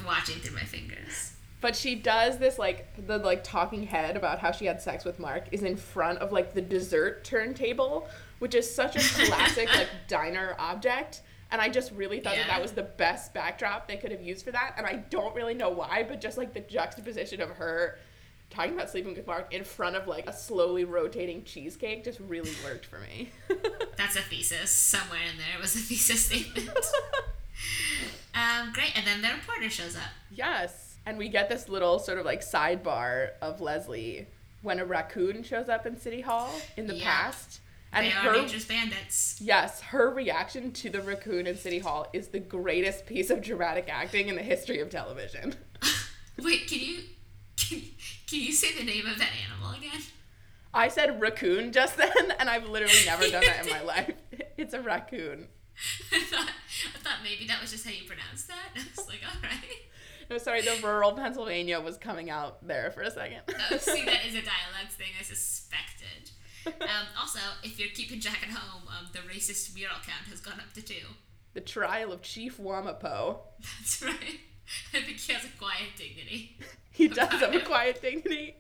watching 0.05 0.37
through 0.41 0.57
my 0.57 0.65
fingers. 0.65 1.33
But 1.65 1.75
she 1.75 1.95
does 1.95 2.37
this 2.37 2.59
like 2.59 3.07
the 3.07 3.17
like 3.17 3.43
talking 3.43 3.87
head 3.87 4.19
about 4.19 4.39
how 4.39 4.51
she 4.53 4.67
had 4.67 4.83
sex 4.83 5.03
with 5.03 5.19
Mark 5.19 5.45
is 5.51 5.63
in 5.63 5.79
front 5.79 6.19
of 6.19 6.31
like 6.31 6.53
the 6.53 6.61
dessert 6.61 7.25
turntable, 7.25 8.07
which 8.39 8.55
is 8.55 8.71
such 8.71 8.97
a 8.97 9.25
classic 9.25 9.67
like 9.75 9.89
diner 10.07 10.57
object. 10.59 11.23
And 11.51 11.63
I 11.63 11.71
just 11.71 11.91
really 11.93 12.21
thought 12.21 12.35
that 12.35 12.47
Yeah. 12.49 12.49
that 12.49 12.61
was 12.61 12.73
the 12.73 12.83
best 12.83 13.33
backdrop 13.33 13.89
they 13.89 13.97
could 13.97 14.11
have 14.13 14.21
used 14.21 14.45
for 14.45 14.53
that. 14.53 14.75
And 14.77 14.87
I 14.87 14.97
don't 15.09 15.35
really 15.35 15.55
know 15.55 15.71
why, 15.71 16.05
but 16.07 16.21
just 16.21 16.37
like 16.37 16.53
the 16.53 16.61
juxtaposition 16.61 17.41
of 17.41 17.49
her 17.53 17.99
talking 18.51 18.75
about 18.75 18.91
sleeping 18.91 19.15
with 19.15 19.27
Mark 19.27 19.55
in 19.55 19.65
front 19.65 19.97
of 19.97 20.07
like 20.07 20.29
a 20.29 20.35
slowly 20.35 20.85
rotating 20.85 21.45
cheesecake 21.45 22.05
just 22.05 22.21
really 22.21 22.53
worked 22.63 22.85
for 22.85 22.99
me. 22.99 23.31
That's 23.97 24.17
a 24.17 24.21
thesis. 24.21 24.71
Somewhere 24.71 25.21
in 25.33 25.39
there 25.39 25.59
was 25.63 25.75
a 25.75 25.79
thesis 25.79 26.27
statement. 26.27 26.69
um, 28.35 28.71
great, 28.75 28.95
and 28.95 29.07
then 29.07 29.23
the 29.23 29.29
reporter 29.29 29.71
shows 29.71 29.97
up. 29.97 30.03
yes. 30.31 30.84
And 31.07 31.19
we 31.19 31.29
get 31.29 31.49
this 31.49 31.69
little 31.69 31.99
sort 31.99 32.19
of 32.19 32.25
like 32.25 32.41
sidebar 32.41 33.31
of 33.43 33.61
Leslie 33.61 34.27
when 34.63 34.79
a 34.79 34.85
raccoon 34.85 35.43
shows 35.43 35.69
up 35.69 35.85
in 35.87 35.99
City 36.01 36.23
Hall 36.23 36.51
in 36.77 36.87
the 36.87 36.95
Yeah. 36.95 37.05
past. 37.05 37.61
And 37.93 38.07
they 38.07 38.11
her 38.11 38.31
are 38.31 38.43
nature's 38.43 38.65
bandits. 38.65 39.39
Yes, 39.41 39.81
her 39.83 40.11
reaction 40.11 40.73
to 40.73 40.91
the 40.91 41.01
raccoon 41.01 41.47
in 41.47 41.57
City 41.57 41.79
Hall 41.79 42.09
is 42.13 42.29
the 42.29 42.41
greatest 42.41 43.07
piece 43.07 43.31
of 43.31 43.41
dramatic 43.41 43.89
acting 43.89 44.29
in 44.29 44.35
the 44.35 44.43
history 44.43 44.81
of 44.81 44.91
television. 44.91 45.55
Wait, 46.43 46.67
can 46.67 46.81
you 46.81 46.99
can, 47.57 47.83
can 48.27 48.41
you 48.41 48.53
say 48.53 48.77
the 48.77 48.85
name 48.85 49.07
of 49.07 49.17
that 49.19 49.31
animal 49.49 49.79
again? 49.79 50.01
I 50.73 50.89
said 50.89 51.21
raccoon 51.21 51.71
just 51.71 51.97
then, 51.97 52.33
and 52.41 52.51
I've 52.51 52.69
literally 52.69 53.05
never 53.07 53.29
done 53.29 53.45
that 53.47 53.65
in 53.65 53.71
my 53.71 53.81
life. 53.95 54.13
It's 54.57 54.75
a 54.75 54.81
raccoon. 54.81 55.47
I 56.13 56.19
thought 56.21 56.49
I 56.95 56.99
thought 56.99 57.19
maybe 57.23 57.47
that 57.47 57.61
was 57.61 57.71
just 57.71 57.85
how 57.85 57.93
you 57.93 58.07
pronounced 58.09 58.49
that. 58.49 58.71
I 58.75 58.81
was 58.97 59.07
like, 59.07 59.21
all 59.25 59.41
right. 59.41 59.83
Oh, 60.31 60.39
sorry, 60.39 60.63
the 60.63 60.79
rural 60.83 61.13
Pennsylvania 61.13 61.81
was 61.81 61.97
coming 61.97 62.31
out 62.31 62.67
there 62.67 62.91
for 62.91 63.03
a 63.03 63.11
second. 63.11 63.41
Oh, 63.71 63.77
see, 63.77 64.05
that 64.05 64.25
is 64.27 64.35
a 64.35 64.43
dialect 64.43 64.93
thing. 64.93 65.09
I 65.19 65.23
suspected. 65.23 66.31
Um, 66.67 67.07
also, 67.19 67.41
if 67.63 67.79
you're 67.79 67.89
keeping 67.91 68.21
track 68.21 68.43
at 68.43 68.49
home, 68.51 68.83
um, 68.89 69.07
the 69.13 69.19
racist 69.21 69.75
mural 69.75 69.97
count 69.97 70.27
has 70.31 70.41
gone 70.41 70.61
up 70.61 70.73
to 70.75 70.83
two. 70.83 71.07
the 71.53 71.61
trial 71.61 72.11
of 72.13 72.23
Chief 72.23 72.59
Wamapo. 72.59 73.39
That's 73.61 74.03
right. 74.03 74.41
I 74.95 75.01
think 75.03 75.19
he 75.19 75.33
has 75.35 75.45
a 75.45 75.49
quiet 75.59 75.91
dignity. 75.97 76.57
He 76.91 77.09
does 77.09 77.29
have 77.29 77.55
a 77.55 77.61
quiet 77.61 78.01
dignity. 78.01 78.57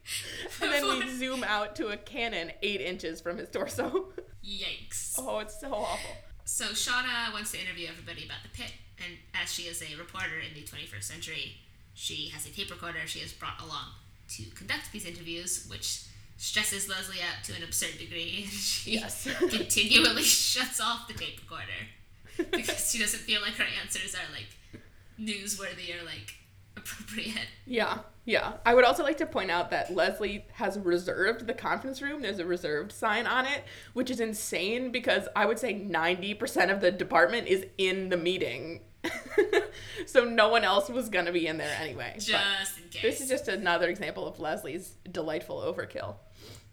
And 0.61 0.71
then 0.71 0.87
we 0.99 1.09
zoom 1.17 1.43
out 1.45 1.77
to 1.77 1.89
a 1.89 1.97
cannon 1.97 2.53
eight 2.63 2.83
inches 2.83 3.21
from 3.23 3.39
his 3.39 3.49
torso. 3.49 4.13
Yikes. 4.47 5.15
Oh, 5.19 5.39
it's 5.39 5.59
so 5.61 5.73
awful. 5.73 6.11
So 6.45 6.67
Shauna 6.67 7.33
wants 7.33 7.53
to 7.53 7.61
interview 7.61 7.89
everybody 7.89 8.25
about 8.25 8.43
the 8.43 8.51
pit, 8.51 8.73
and 8.99 9.17
as 9.41 9.53
she 9.53 9.63
is 9.63 9.83
a 9.83 9.97
reporter 9.99 10.39
in 10.47 10.55
the 10.55 10.63
21st 10.63 11.03
century, 11.03 11.57
she 11.95 12.29
has 12.29 12.47
a 12.47 12.51
tape 12.51 12.71
recorder 12.71 12.99
she 13.07 13.21
has 13.21 13.33
brought 13.33 13.61
along 13.63 13.87
to 14.29 14.45
conduct 14.55 14.93
these 14.93 15.07
interviews, 15.07 15.67
which 15.71 16.03
stresses 16.37 16.89
Leslie 16.89 17.21
out 17.23 17.45
to 17.45 17.55
an 17.55 17.63
absurd 17.63 17.99
degree. 17.99 18.47
She 18.51 18.93
Yes. 18.99 19.27
continually 19.39 20.23
shuts 20.23 20.81
off 20.81 21.09
the 21.09 21.15
tape 21.15 21.41
recorder 21.41 22.47
because 22.51 22.91
she 22.91 22.99
doesn't 22.99 23.21
feel 23.21 23.41
like 23.41 23.55
her 23.55 23.67
answers 23.83 24.15
are 24.15 24.29
like 24.33 24.83
newsworthy 25.21 25.99
or 25.99 26.05
like 26.05 26.35
appropriate. 26.77 27.49
Yeah, 27.67 27.99
yeah. 28.25 28.55
I 28.65 28.75
would 28.75 28.85
also 28.85 29.03
like 29.03 29.19
to 29.19 29.27
point 29.27 29.51
out 29.51 29.71
that 29.71 29.95
Leslie 29.95 30.47
has 30.55 30.79
reserved 30.79 31.47
the 31.47 31.55
conference 31.55 32.01
room. 32.03 32.23
There's 32.23 32.39
a 32.39 32.47
reserved 32.47 32.93
sign 32.93 33.27
on 33.27 33.47
it, 33.47 33.65
which 33.93 34.11
is 34.11 34.21
insane 34.21 34.91
because 34.93 35.29
I 35.37 35.47
would 35.47 35.59
say 35.59 35.75
90% 35.75 36.71
of 36.73 36.81
the 36.81 36.91
department 36.91 37.49
is 37.49 37.67
in 37.79 38.09
the 38.09 38.17
meeting. 38.17 38.81
so 40.07 40.25
no 40.25 40.49
one 40.49 40.65
else 40.65 40.89
was 40.89 41.09
going 41.11 41.27
to 41.27 41.33
be 41.33 41.47
in 41.47 41.59
there 41.59 41.77
anyway. 41.81 42.13
But 42.15 42.23
Just 42.25 42.79
in 42.79 42.89
case. 42.89 43.03
this 43.03 43.21
is 43.21 43.29
just 43.29 43.49
another 43.49 43.89
example 43.89 44.27
of 44.27 44.41
Leslie's 44.41 44.95
delightful 45.11 45.57
overkill. 45.59 46.17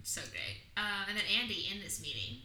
So 0.04 0.22
great. 0.32 0.62
Uh, 0.78 1.06
and 1.10 1.18
then 1.18 1.26
Andy 1.42 1.68
in 1.72 1.82
this 1.82 2.02
meeting, 2.02 2.44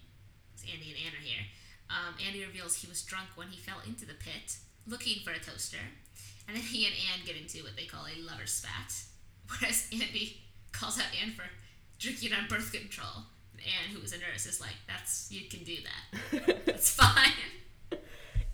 'cause 0.55 0.65
Andy 0.71 0.91
and 0.91 0.99
Anne 1.07 1.13
are 1.19 1.25
here. 1.25 1.43
Um, 1.89 2.15
Andy 2.27 2.45
reveals 2.45 2.77
he 2.79 2.89
was 2.89 3.03
drunk 3.03 3.29
when 3.37 3.49
he 3.49 3.59
fell 3.59 3.81
into 3.87 4.05
the 4.05 4.15
pit, 4.15 4.57
looking 4.87 5.23
for 5.25 5.31
a 5.31 5.39
toaster, 5.39 5.79
and 6.47 6.57
then 6.57 6.65
he 6.65 6.87
and 6.87 6.95
Anne 6.95 7.27
get 7.27 7.37
into 7.37 7.63
what 7.65 7.77
they 7.77 7.87
call 7.87 8.05
a 8.07 8.17
lover's 8.23 8.53
spat. 8.53 8.93
Whereas 9.61 9.89
Andy 9.93 10.43
calls 10.73 10.99
out 10.99 11.07
Anne 11.23 11.33
for 11.33 11.45
drinking 11.99 12.33
on 12.33 12.49
birth 12.49 12.73
control, 12.73 13.25
and 13.53 13.61
Anne, 13.63 13.95
who 13.95 14.03
is 14.03 14.13
a 14.13 14.19
nurse, 14.19 14.47
is 14.47 14.61
like, 14.61 14.75
"That's 14.87 15.31
you 15.31 15.49
can 15.49 15.65
do 15.65 15.77
that. 15.83 16.65
That's 16.67 16.91
fine." 16.91 17.33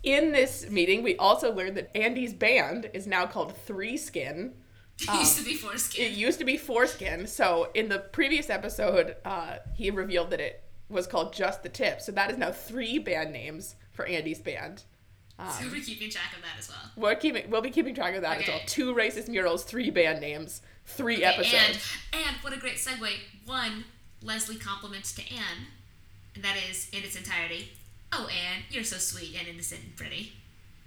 In 0.03 0.33
this 0.33 0.69
meeting, 0.69 1.01
we 1.01 1.15
also 1.15 1.53
learned 1.53 1.77
that 1.77 1.95
Andy's 1.95 2.33
band 2.33 2.89
is 2.93 3.07
now 3.07 3.25
called 3.25 3.55
Three 3.55 3.97
Skin. 3.97 4.53
It 5.01 5.19
used 5.19 5.37
to 5.39 5.43
be 5.43 5.55
foreskin. 5.55 6.05
It 6.05 6.11
used 6.11 6.39
to 6.39 6.45
be 6.45 6.55
Foreskin. 6.55 7.25
So 7.27 7.69
in 7.73 7.89
the 7.89 7.97
previous 7.97 8.51
episode, 8.51 9.15
uh, 9.25 9.57
he 9.73 9.89
revealed 9.89 10.29
that 10.29 10.39
it 10.39 10.63
was 10.87 11.07
called 11.07 11.33
Just 11.33 11.63
the 11.63 11.69
Tip. 11.69 11.99
So 11.99 12.11
that 12.11 12.29
is 12.29 12.37
now 12.37 12.51
three 12.51 12.99
band 12.99 13.33
names 13.33 13.75
for 13.91 14.05
Andy's 14.05 14.39
band. 14.39 14.83
So 15.39 15.65
we're 15.71 15.81
keeping 15.81 16.09
track 16.09 16.33
of 16.35 16.41
that 16.41 16.57
as 16.59 16.69
well. 16.69 16.91
We're 16.95 17.15
keeping, 17.15 17.49
we'll 17.49 17.61
be 17.61 17.71
keeping 17.71 17.95
track 17.95 18.15
of 18.15 18.21
that 18.21 18.41
as 18.41 18.47
well. 18.47 18.59
Two 18.65 18.93
racist 18.93 19.27
murals, 19.27 19.63
three 19.63 19.89
band 19.89 20.21
names, 20.21 20.61
three 20.85 21.17
Okay, 21.17 21.25
episodes. 21.25 21.91
And, 22.13 22.25
and 22.27 22.35
what 22.41 22.53
a 22.53 22.57
great 22.57 22.75
segue. 22.75 23.09
One, 23.45 23.85
Leslie 24.21 24.55
compliments 24.57 25.13
to 25.15 25.21
Anne, 25.23 25.67
and 26.35 26.43
that 26.43 26.55
is 26.69 26.89
in 26.93 27.03
its 27.03 27.15
entirety. 27.15 27.69
Oh, 28.11 28.27
Anne, 28.27 28.63
you're 28.69 28.83
so 28.83 28.97
sweet 28.97 29.35
and 29.37 29.47
innocent 29.47 29.81
and 29.83 29.95
pretty. 29.95 30.33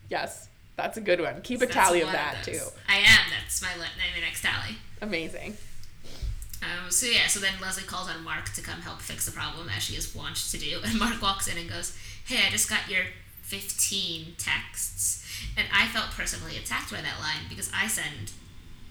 Yes, 0.09 0.49
that's 0.77 0.97
a 0.97 1.01
good 1.01 1.21
one. 1.21 1.43
Keep 1.43 1.63
a 1.63 1.67
tally 1.67 2.01
of 2.03 2.13
that 2.13 2.45
those. 2.45 2.59
too. 2.59 2.65
I 2.89 2.97
am. 2.99 3.31
That's 3.31 3.61
my, 3.61 3.69
my 3.77 4.21
next 4.21 4.43
tally. 4.43 4.77
Amazing. 5.03 5.57
Um, 6.63 6.91
so 6.91 7.07
yeah, 7.07 7.27
so 7.27 7.41
then 7.41 7.53
Leslie 7.61 7.83
calls 7.85 8.09
on 8.09 8.25
Mark 8.25 8.51
to 8.55 8.63
come 8.63 8.81
help 8.81 9.01
fix 9.01 9.27
the 9.27 9.33
problem, 9.33 9.69
as 9.69 9.83
she 9.83 9.95
is 9.97 10.15
wont 10.15 10.37
to 10.37 10.59
do. 10.59 10.81
And 10.85 10.99
Mark 10.99 11.21
walks 11.21 11.49
in 11.49 11.59
and 11.59 11.69
goes, 11.69 11.97
"Hey, 12.25 12.47
I 12.47 12.51
just 12.51 12.71
got 12.71 12.89
your 12.89 13.03
15 13.47 14.35
texts," 14.39 15.25
and 15.57 15.67
I 15.73 15.87
felt 15.89 16.11
personally 16.11 16.57
attacked 16.57 16.91
by 16.91 17.01
that 17.01 17.21
line 17.21 17.49
because 17.49 17.71
I 17.75 17.87
send 17.87 18.33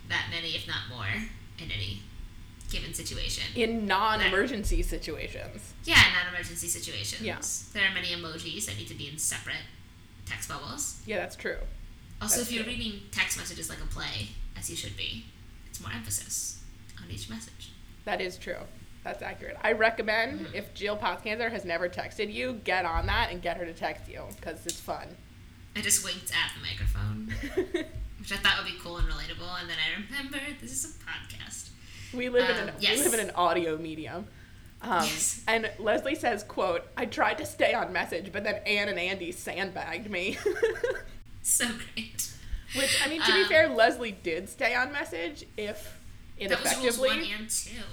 that 0.10 0.28
many, 0.32 0.56
if 0.56 0.68
not 0.68 0.88
more, 0.90 1.08
in 1.60 1.72
any 1.72 2.02
given 2.72 2.94
situation. 2.94 3.44
In 3.56 3.86
non-emergency 3.86 4.82
situations. 4.82 5.74
Yeah, 5.84 6.08
in 6.08 6.14
non-emergency 6.14 6.68
situations. 6.68 7.22
Yeah. 7.22 7.40
There 7.74 7.90
are 7.90 7.94
many 7.94 8.08
emojis 8.08 8.66
that 8.66 8.78
need 8.78 8.88
to 8.88 8.96
be 8.96 9.08
in 9.10 9.18
separate 9.18 9.64
text 10.26 10.50
bubbles. 10.50 11.02
Yeah, 11.06 11.18
that's 11.18 11.36
true. 11.36 11.58
Also, 12.22 12.38
That's 12.38 12.50
if 12.50 12.56
you're 12.56 12.64
true. 12.64 12.74
reading 12.74 13.02
text 13.12 13.38
messages 13.38 13.70
like 13.70 13.82
a 13.82 13.88
play, 13.88 14.30
as 14.58 14.70
you 14.70 14.76
should 14.76 14.96
be, 14.96 15.26
it's 15.68 15.82
more 15.82 15.92
emphasis 15.92 16.64
on 17.02 17.12
each 17.12 17.30
message. 17.30 17.72
That 18.06 18.22
is 18.22 18.38
true. 18.38 18.58
That's 19.06 19.22
accurate. 19.22 19.56
I 19.64 19.72
recommend 19.74 20.48
if 20.54 20.74
Jill 20.74 20.98
Poskanzer 20.98 21.50
has 21.52 21.64
never 21.64 21.88
texted 21.88 22.34
you, 22.34 22.60
get 22.64 22.84
on 22.86 23.06
that 23.06 23.30
and 23.32 23.42
get 23.42 23.56
her 23.58 23.64
to 23.66 23.72
text 23.74 24.10
you 24.10 24.24
because 24.36 24.66
it's 24.66 24.80
fun. 24.80 25.08
I 25.76 25.82
just 25.82 26.04
winked 26.04 26.32
at 26.32 26.52
the 26.56 26.62
microphone, 26.62 27.86
which 28.20 28.32
I 28.34 28.38
thought 28.38 28.64
would 28.64 28.72
be 28.74 28.78
cool 28.82 28.98
and 28.98 29.08
relatable, 29.08 29.62
and 29.62 29.70
then 29.70 29.78
I 29.78 30.02
remembered 30.18 30.56
this 30.60 30.72
is 30.72 30.86
a 30.86 30.88
podcast. 31.06 31.70
We 32.14 32.30
live 32.30 32.50
in 32.50 32.58
Um, 32.58 32.68
an 32.70 32.74
yes. 32.80 32.98
we 32.98 33.04
live 33.06 33.14
in 33.14 33.20
an 33.30 33.36
audio 33.36 33.78
medium. 33.78 34.26
Um, 34.82 35.04
Yes. 35.04 35.44
And 35.48 35.70
Leslie 35.80 36.16
says, 36.16 36.44
"quote 36.44 36.84
I 36.98 37.06
tried 37.06 37.38
to 37.38 37.46
stay 37.46 37.74
on 37.74 37.94
message, 37.94 38.32
but 38.32 38.44
then 38.44 38.56
Anne 38.66 38.90
and 38.90 38.98
Andy 39.00 39.32
sandbagged 39.32 40.10
me." 40.10 40.38
So 41.48 41.68
great. 41.68 42.32
Which 42.76 43.00
I 43.06 43.08
mean, 43.08 43.22
to 43.22 43.32
be 43.32 43.44
Um, 43.44 43.48
fair, 43.48 43.70
Leslie 43.70 44.18
did 44.24 44.50
stay 44.50 44.74
on 44.74 44.92
message, 44.92 45.46
if 45.58 45.96
ineffectively. 46.40 46.80
That 46.80 46.84
was 46.84 46.98
rules 46.98 47.08
one 47.08 47.40
and 47.40 47.50
two. 47.50 47.84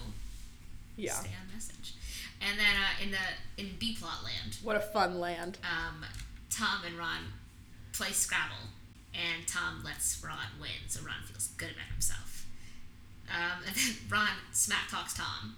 Yeah. 0.96 1.12
Stay 1.12 1.30
on 1.40 1.52
message. 1.54 1.94
And 2.40 2.58
then 2.58 2.74
uh, 2.76 3.02
in 3.02 3.10
the 3.12 3.62
in 3.62 3.76
B 3.78 3.96
plot 3.98 4.24
land, 4.24 4.56
What 4.62 4.76
a 4.76 4.80
fun 4.80 5.20
land. 5.20 5.58
um, 5.62 6.04
Tom 6.50 6.82
and 6.86 6.98
Ron 6.98 7.32
play 7.92 8.10
Scrabble, 8.10 8.68
and 9.14 9.46
Tom 9.46 9.82
lets 9.84 10.22
Ron 10.24 10.36
win, 10.60 10.70
so 10.88 11.00
Ron 11.02 11.22
feels 11.26 11.48
good 11.56 11.70
about 11.70 11.86
himself. 11.92 12.46
Um, 13.30 13.62
and 13.66 13.74
then 13.76 13.94
Ron 14.10 14.28
smack 14.52 14.88
talks 14.90 15.14
Tom 15.14 15.56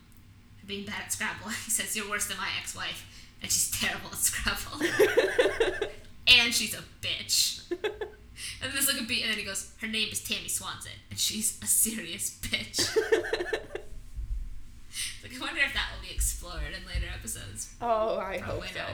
for 0.60 0.66
being 0.66 0.84
bad 0.84 1.02
at 1.06 1.12
Scrabble. 1.12 1.48
He 1.64 1.70
says, 1.70 1.96
"You're 1.96 2.08
worse 2.08 2.26
than 2.26 2.36
my 2.36 2.48
ex-wife, 2.60 3.06
and 3.42 3.50
she's 3.50 3.70
terrible 3.80 4.08
at 4.10 4.18
Scrabble, 4.18 4.80
and 6.26 6.52
she's 6.54 6.74
a 6.74 6.82
bitch." 7.00 7.62
And 7.70 7.80
then 8.62 8.70
there's 8.74 8.92
like 8.92 9.00
a 9.00 9.04
beat, 9.04 9.22
and 9.22 9.30
then 9.30 9.38
he 9.38 9.44
goes, 9.44 9.72
"Her 9.80 9.86
name 9.88 10.08
is 10.12 10.22
Tammy 10.22 10.48
Swanson, 10.48 10.92
and 11.10 11.18
she's 11.18 11.58
a 11.62 11.66
serious 11.66 12.38
bitch." 12.42 12.94
I 15.36 15.40
wonder 15.40 15.60
if 15.66 15.72
that 15.74 15.86
will 15.94 16.06
be 16.06 16.14
explored 16.14 16.72
in 16.76 16.86
later 16.86 17.06
episodes. 17.14 17.74
oh, 17.80 18.18
I 18.18 18.38
hope 18.38 18.60
Probably 18.60 18.68
so. 18.68 18.84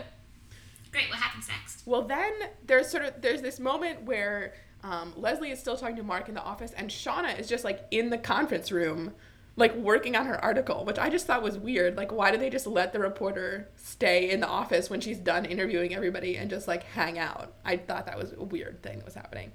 Great. 0.93 1.09
What 1.09 1.19
happens 1.19 1.49
next? 1.49 1.87
Well, 1.87 2.03
then 2.03 2.33
there's 2.67 2.89
sort 2.89 3.05
of 3.05 3.23
there's 3.23 3.43
this 3.43 3.61
moment 3.61 4.03
where 4.03 4.55
um, 4.83 5.13
Leslie 5.17 5.51
is 5.53 5.61
still 5.61 5.77
talking 5.77 5.97
to 5.97 6.03
Mark 6.03 6.29
in 6.29 6.35
the 6.35 6.43
office, 6.43 6.73
and 6.73 6.91
Shauna 6.91 7.39
is 7.39 7.49
just 7.49 7.65
like 7.65 7.87
in 7.91 8.11
the 8.11 8.19
conference 8.19 8.73
room, 8.73 9.13
like 9.57 9.75
working 9.77 10.17
on 10.17 10.27
her 10.27 10.43
article, 10.43 10.85
which 10.85 10.99
I 10.99 11.09
just 11.09 11.27
thought 11.27 11.43
was 11.43 11.59
weird. 11.59 11.97
Like, 11.97 12.11
why 12.11 12.33
do 12.33 12.39
they 12.39 12.51
just 12.51 12.67
let 12.67 12.93
the 12.93 12.99
reporter 12.99 13.69
stay 13.77 14.31
in 14.31 14.41
the 14.41 14.49
office 14.49 14.91
when 14.91 15.01
she's 15.01 15.19
done 15.19 15.45
interviewing 15.45 15.95
everybody 15.95 16.37
and 16.37 16.51
just 16.51 16.67
like 16.67 16.83
hang 16.83 17.19
out? 17.21 17.53
I 17.65 17.77
thought 17.77 18.07
that 18.07 18.19
was 18.19 18.33
a 18.33 18.43
weird 18.43 18.83
thing 18.83 18.99
that 18.99 19.05
was 19.05 19.15
happening. 19.15 19.53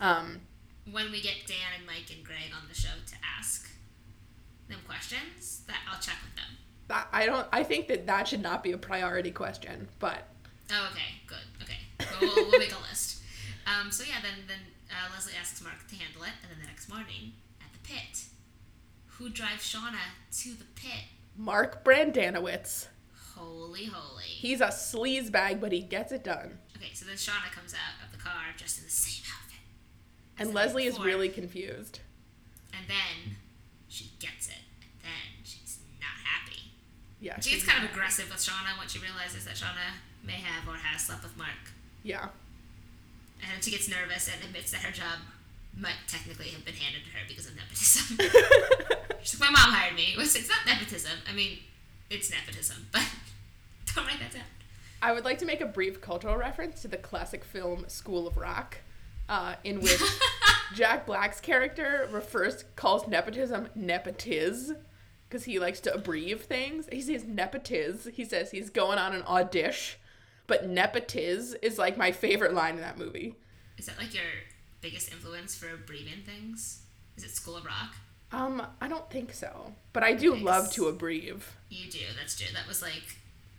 Um, 0.00 0.40
When 0.90 1.10
we 1.10 1.22
get 1.22 1.34
Dan 1.46 1.56
and 1.78 1.86
Mike 1.86 2.10
and 2.14 2.22
Greg 2.22 2.52
on 2.54 2.68
the 2.68 2.74
show 2.74 2.88
to 3.06 3.14
ask 3.38 3.70
them 4.68 4.78
questions, 4.86 5.62
that 5.66 5.78
I'll 5.90 6.00
check 6.00 6.16
with 6.24 6.34
them. 6.36 6.56
I 7.12 7.22
I 7.22 7.26
don't. 7.26 7.46
I 7.52 7.62
think 7.62 7.88
that 7.88 8.06
that 8.06 8.28
should 8.28 8.42
not 8.42 8.62
be 8.62 8.72
a 8.72 8.78
priority 8.78 9.30
question, 9.30 9.88
but 9.98 10.28
Oh, 10.70 10.88
okay, 10.92 11.20
good. 11.26 11.38
Okay, 11.62 11.78
we'll, 12.20 12.34
we'll, 12.34 12.50
we'll 12.50 12.60
make 12.60 12.72
a 12.74 12.80
list. 12.88 13.22
Um, 13.66 13.90
so 13.90 14.04
yeah, 14.04 14.20
then 14.22 14.44
then 14.46 14.58
uh, 14.92 15.12
Leslie 15.12 15.32
asks 15.40 15.60
Mark 15.60 15.88
to 15.88 15.96
handle 15.96 16.22
it, 16.22 16.30
and 16.40 16.52
then 16.52 16.58
the 16.60 16.68
next 16.68 16.88
morning 16.88 17.32
at 17.60 17.66
the 17.72 17.80
pit, 17.80 18.26
who 19.06 19.28
drives 19.28 19.64
Shauna 19.64 19.98
to 20.38 20.50
the 20.50 20.64
pit? 20.76 21.02
Mark 21.36 21.84
Brendanawicz, 21.84 22.86
Holy, 23.34 23.86
holy. 23.86 24.22
he's 24.22 24.60
a 24.60 24.66
sleaze 24.68 25.32
bag, 25.32 25.60
but 25.60 25.72
he 25.72 25.80
gets 25.80 26.12
it 26.12 26.22
done. 26.22 26.58
Okay, 26.76 26.90
so 26.94 27.04
then 27.06 27.16
Shauna 27.16 27.50
comes 27.50 27.74
out 27.74 28.06
of 28.06 28.12
the 28.16 28.22
car 28.22 28.54
just 28.56 28.78
in 28.78 28.84
the 28.84 28.90
same 28.90 29.24
outfit. 29.34 29.58
And 30.38 30.54
Leslie 30.54 30.86
is 30.86 31.00
really 31.00 31.28
confused. 31.28 31.98
And 32.72 32.86
then 32.88 33.34
she 33.96 34.12
gets 34.20 34.48
it, 34.48 34.60
and 35.00 35.00
then 35.00 35.40
she's 35.42 35.78
not 36.00 36.20
happy. 36.20 36.68
Yeah, 37.18 37.40
She 37.40 37.56
gets 37.56 37.62
she's 37.62 37.64
kind 37.64 37.82
of 37.82 37.90
aggressive 37.90 38.28
with 38.28 38.44
Shauna 38.44 38.76
when 38.78 38.88
she 38.88 38.98
realizes 38.98 39.46
that 39.46 39.54
Shauna 39.56 39.96
may 40.22 40.36
have 40.44 40.68
or 40.68 40.76
has 40.76 41.06
slept 41.06 41.22
with 41.22 41.36
Mark. 41.38 41.72
Yeah. 42.02 42.28
And 43.40 43.48
then 43.52 43.60
she 43.62 43.70
gets 43.70 43.88
nervous 43.88 44.28
and 44.28 44.44
admits 44.44 44.70
that 44.72 44.80
her 44.82 44.92
job 44.92 45.24
might 45.76 45.96
technically 46.08 46.48
have 46.48 46.64
been 46.64 46.74
handed 46.74 47.04
to 47.04 47.10
her 47.16 47.24
because 47.26 47.46
of 47.46 47.56
nepotism. 47.56 48.18
She's 49.22 49.40
like, 49.40 49.50
my 49.50 49.58
mom 49.58 49.72
hired 49.72 49.94
me. 49.94 50.14
It's 50.18 50.48
not 50.48 50.66
nepotism. 50.66 51.12
I 51.28 51.32
mean, 51.34 51.58
it's 52.10 52.30
nepotism, 52.30 52.86
but 52.92 53.02
don't 53.94 54.06
write 54.06 54.20
that 54.20 54.32
down. 54.32 54.44
I 55.00 55.12
would 55.12 55.24
like 55.24 55.38
to 55.38 55.46
make 55.46 55.60
a 55.60 55.66
brief 55.66 56.00
cultural 56.00 56.36
reference 56.36 56.82
to 56.82 56.88
the 56.88 56.96
classic 56.96 57.44
film 57.44 57.84
School 57.88 58.26
of 58.26 58.36
Rock, 58.36 58.78
uh, 59.28 59.54
in 59.64 59.80
which 59.80 60.00
Jack 60.74 61.06
Black's 61.06 61.40
character 61.40 62.08
refers 62.10 62.64
calls 62.76 63.06
nepotism 63.08 63.68
nepotiz 63.76 64.72
because 65.28 65.44
he 65.44 65.58
likes 65.58 65.80
to 65.80 65.94
abbreviate 65.94 66.42
things. 66.42 66.88
He 66.90 67.00
says 67.00 67.24
nepotiz. 67.24 68.10
He 68.12 68.24
says 68.24 68.50
he's 68.50 68.70
going 68.70 68.98
on 68.98 69.14
an 69.14 69.22
audition, 69.22 69.98
but 70.46 70.68
nepotiz 70.68 71.54
is 71.62 71.78
like 71.78 71.96
my 71.96 72.12
favorite 72.12 72.54
line 72.54 72.74
in 72.76 72.80
that 72.80 72.98
movie. 72.98 73.34
Is 73.78 73.86
that 73.86 73.98
like 73.98 74.14
your 74.14 74.24
biggest 74.80 75.12
influence 75.12 75.54
for 75.54 75.68
abbreviating 75.68 76.24
things? 76.24 76.82
Is 77.16 77.24
it 77.24 77.30
School 77.30 77.56
of 77.56 77.64
Rock? 77.64 77.94
Um, 78.32 78.62
I 78.80 78.88
don't 78.88 79.08
think 79.10 79.32
so, 79.32 79.72
but 79.92 80.02
I 80.02 80.12
do 80.12 80.34
love 80.34 80.72
to 80.72 80.88
abbreviate. 80.88 81.42
You 81.68 81.90
do. 81.90 82.00
That's 82.18 82.36
true. 82.38 82.52
That 82.52 82.66
was 82.66 82.82
like 82.82 83.16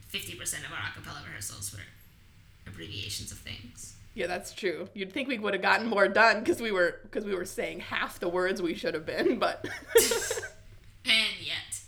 fifty 0.07 0.35
percent 0.35 0.65
of 0.65 0.71
our 0.71 0.77
acapella 0.77 1.25
rehearsals 1.25 1.73
were 1.73 1.83
abbreviations 2.65 3.31
of 3.31 3.37
things. 3.39 3.95
Yeah, 4.17 4.25
that's 4.25 4.51
true. 4.51 4.89
You'd 4.95 5.13
think 5.13 5.27
we 5.27 5.37
would 5.37 5.53
have 5.53 5.61
gotten 5.61 5.85
more 5.85 6.07
done 6.07 6.39
because 6.39 6.59
we 6.59 6.71
were 6.71 7.01
because 7.03 7.23
we 7.23 7.35
were 7.35 7.45
saying 7.45 7.81
half 7.81 8.19
the 8.19 8.27
words 8.27 8.63
we 8.63 8.73
should 8.73 8.95
have 8.95 9.05
been, 9.05 9.37
but 9.37 9.63
And 11.05 11.35
yet, 11.39 11.81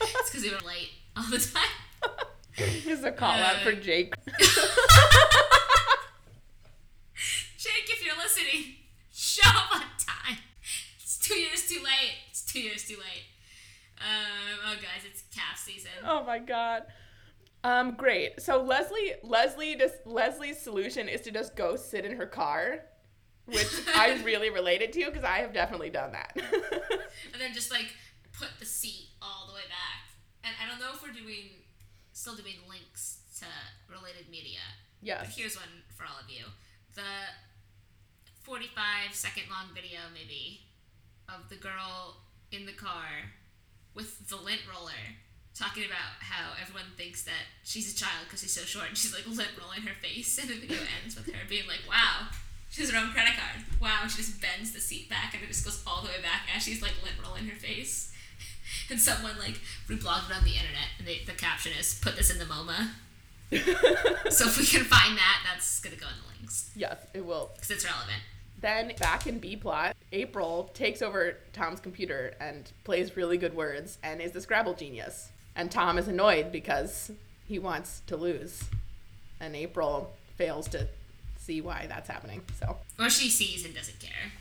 it's 0.00 0.30
because 0.30 0.44
we 0.44 0.50
were 0.50 0.64
late 0.64 0.90
all 1.16 1.28
the 1.28 1.38
time. 1.38 1.64
here's 2.52 3.02
a 3.02 3.10
call 3.10 3.32
out 3.32 3.56
for 3.56 3.72
Jake. 3.72 4.14
Jake, 7.58 7.88
if 7.88 8.06
you're 8.06 8.16
listening, 8.18 8.76
show 9.12 9.48
up 9.48 9.74
on 9.74 9.80
time. 9.98 10.38
It's 11.02 11.18
two 11.18 11.34
years 11.34 11.68
too 11.68 11.82
late. 11.82 12.14
It's 12.30 12.44
two 12.44 12.60
years 12.60 12.84
too 12.86 12.98
late. 12.98 13.24
Um, 13.98 14.60
oh, 14.68 14.74
guys, 14.76 15.04
it's 15.04 15.24
calf 15.34 15.58
season. 15.58 15.90
Oh 16.06 16.22
my 16.24 16.38
god. 16.38 16.84
Um, 17.64 17.94
great. 17.94 18.42
So 18.42 18.62
Leslie, 18.62 19.14
Leslie, 19.22 19.74
just 19.74 19.94
Leslie's 20.04 20.60
solution 20.60 21.08
is 21.08 21.22
to 21.22 21.30
just 21.30 21.56
go 21.56 21.76
sit 21.76 22.04
in 22.04 22.14
her 22.16 22.26
car, 22.26 22.80
which 23.46 23.72
I 23.94 24.20
really 24.22 24.50
related 24.50 24.92
to 24.92 25.06
because 25.06 25.24
I 25.24 25.38
have 25.38 25.54
definitely 25.54 25.90
done 25.90 26.12
that. 26.12 26.36
And 27.32 27.40
then 27.40 27.54
just 27.54 27.70
like 27.70 27.86
put 28.32 28.48
the 28.60 28.66
seat 28.66 29.08
all 29.22 29.46
the 29.46 29.54
way 29.54 29.66
back. 29.68 30.12
And 30.44 30.52
I 30.62 30.68
don't 30.68 30.78
know 30.78 30.92
if 30.92 31.02
we're 31.02 31.14
doing, 31.14 31.62
still 32.12 32.34
doing 32.34 32.56
links 32.68 33.20
to 33.38 33.46
related 33.90 34.28
media. 34.30 34.60
But 35.00 35.06
yes. 35.06 35.36
here's 35.36 35.56
one 35.56 35.82
for 35.96 36.04
all 36.04 36.18
of 36.22 36.28
you. 36.28 36.44
The 36.94 37.32
45 38.42 39.14
second 39.14 39.44
long 39.48 39.74
video, 39.74 40.00
maybe, 40.12 40.66
of 41.28 41.48
the 41.48 41.56
girl 41.56 42.18
in 42.52 42.66
the 42.66 42.72
car 42.72 43.32
with 43.94 44.28
the 44.28 44.36
lint 44.36 44.62
roller 44.68 44.92
talking 45.54 45.84
about 45.84 46.18
how 46.18 46.52
everyone 46.60 46.90
thinks 46.96 47.22
that 47.24 47.46
she's 47.62 47.92
a 47.92 47.96
child 47.96 48.26
because 48.26 48.40
she's 48.40 48.52
so 48.52 48.62
short 48.62 48.88
and 48.88 48.98
she's 48.98 49.14
like 49.14 49.26
lint 49.26 49.50
rolling 49.60 49.82
her 49.82 49.94
face. 50.02 50.38
And 50.42 50.50
the 50.50 50.54
video 50.54 50.78
ends 51.02 51.16
with 51.16 51.26
her 51.26 51.46
being 51.48 51.66
like, 51.66 51.82
wow. 51.88 52.28
She 52.70 52.82
has 52.82 52.90
her 52.90 52.98
own 52.98 53.12
credit 53.12 53.34
card. 53.38 53.64
Wow, 53.80 54.08
she 54.08 54.16
just 54.18 54.40
bends 54.42 54.72
the 54.72 54.80
seat 54.80 55.08
back 55.08 55.32
and 55.32 55.42
it 55.42 55.46
just 55.46 55.64
goes 55.64 55.80
all 55.86 56.02
the 56.02 56.08
way 56.08 56.20
back 56.20 56.48
as 56.54 56.64
she's 56.64 56.82
like 56.82 56.94
lint 57.04 57.16
rolling 57.24 57.46
her 57.46 57.56
face. 57.56 58.10
And 58.90 59.00
someone 59.00 59.38
like 59.38 59.60
reblogged 59.88 60.30
it 60.30 60.36
on 60.36 60.44
the 60.44 60.56
internet 60.58 60.90
and 60.98 61.06
they, 61.06 61.20
the 61.24 61.32
caption 61.32 61.72
is, 61.78 61.98
put 62.02 62.16
this 62.16 62.30
in 62.30 62.38
the 62.38 62.44
MoMA. 62.44 62.90
So 64.32 64.46
if 64.46 64.58
we 64.58 64.66
can 64.66 64.82
find 64.84 65.16
that, 65.16 65.46
that's 65.46 65.78
gonna 65.80 65.96
go 65.96 66.06
in 66.06 66.14
the 66.20 66.38
links 66.38 66.70
yes, 66.74 66.96
it 67.14 67.24
will. 67.24 67.50
because 67.54 67.70
it's 67.70 67.84
relevant. 67.84 68.20
Then 68.60 68.92
back 68.98 69.26
in 69.26 69.38
B 69.38 69.56
plot, 69.56 69.96
April 70.12 70.70
takes 70.74 71.02
over 71.02 71.36
Tom's 71.52 71.80
computer 71.80 72.34
and 72.40 72.70
plays 72.82 73.16
really 73.16 73.36
good 73.38 73.54
words 73.54 73.98
and 74.02 74.20
is 74.20 74.32
the 74.32 74.40
Scrabble 74.40 74.74
genius. 74.74 75.30
And 75.56 75.70
Tom 75.70 75.98
is 75.98 76.08
annoyed 76.08 76.50
because 76.50 77.10
he 77.46 77.58
wants 77.58 78.02
to 78.06 78.16
lose. 78.16 78.64
And 79.40 79.54
April 79.54 80.12
fails 80.36 80.68
to 80.68 80.88
see 81.38 81.60
why 81.60 81.86
that's 81.88 82.08
happening. 82.08 82.42
So 82.58 82.78
Or 82.98 83.10
she 83.10 83.28
sees 83.28 83.64
and 83.64 83.74
doesn't 83.74 84.00
care. 84.00 84.32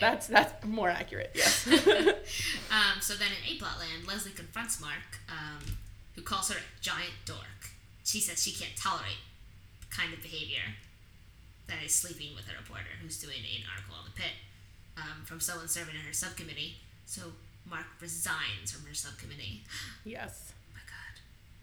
That's 0.00 0.28
that's 0.28 0.64
more 0.64 0.88
accurate, 0.88 1.32
yes. 1.34 1.66
um, 1.66 1.74
so 3.00 3.14
then 3.14 3.28
in 3.28 3.56
A 3.56 3.58
plot 3.58 3.78
land, 3.80 4.06
Leslie 4.06 4.30
confronts 4.30 4.80
Mark, 4.80 5.18
um, 5.28 5.76
who 6.14 6.22
calls 6.22 6.48
her 6.50 6.58
a 6.58 6.80
giant 6.80 7.12
dork. 7.24 7.74
She 8.04 8.20
says 8.20 8.42
she 8.42 8.52
can't 8.52 8.76
tolerate 8.76 9.18
the 9.80 9.86
kind 9.94 10.12
of 10.12 10.22
behavior 10.22 10.78
that 11.66 11.82
is 11.84 11.94
sleeping 11.94 12.36
with 12.36 12.44
a 12.46 12.56
reporter 12.56 12.94
who's 13.02 13.18
doing 13.20 13.38
an 13.38 13.66
article 13.68 13.96
on 13.98 14.04
the 14.04 14.14
pit 14.20 14.32
um, 14.96 15.24
from 15.24 15.40
someone 15.40 15.66
serving 15.66 15.94
in 15.94 16.02
her 16.02 16.12
subcommittee. 16.12 16.76
So 17.06 17.32
Mark 17.68 17.86
resigns 18.00 18.72
from 18.72 18.86
her 18.86 18.94
subcommittee. 18.94 19.64
yes. 20.04 20.52
Oh 20.52 20.72
my 20.74 20.80
god. 20.86 21.20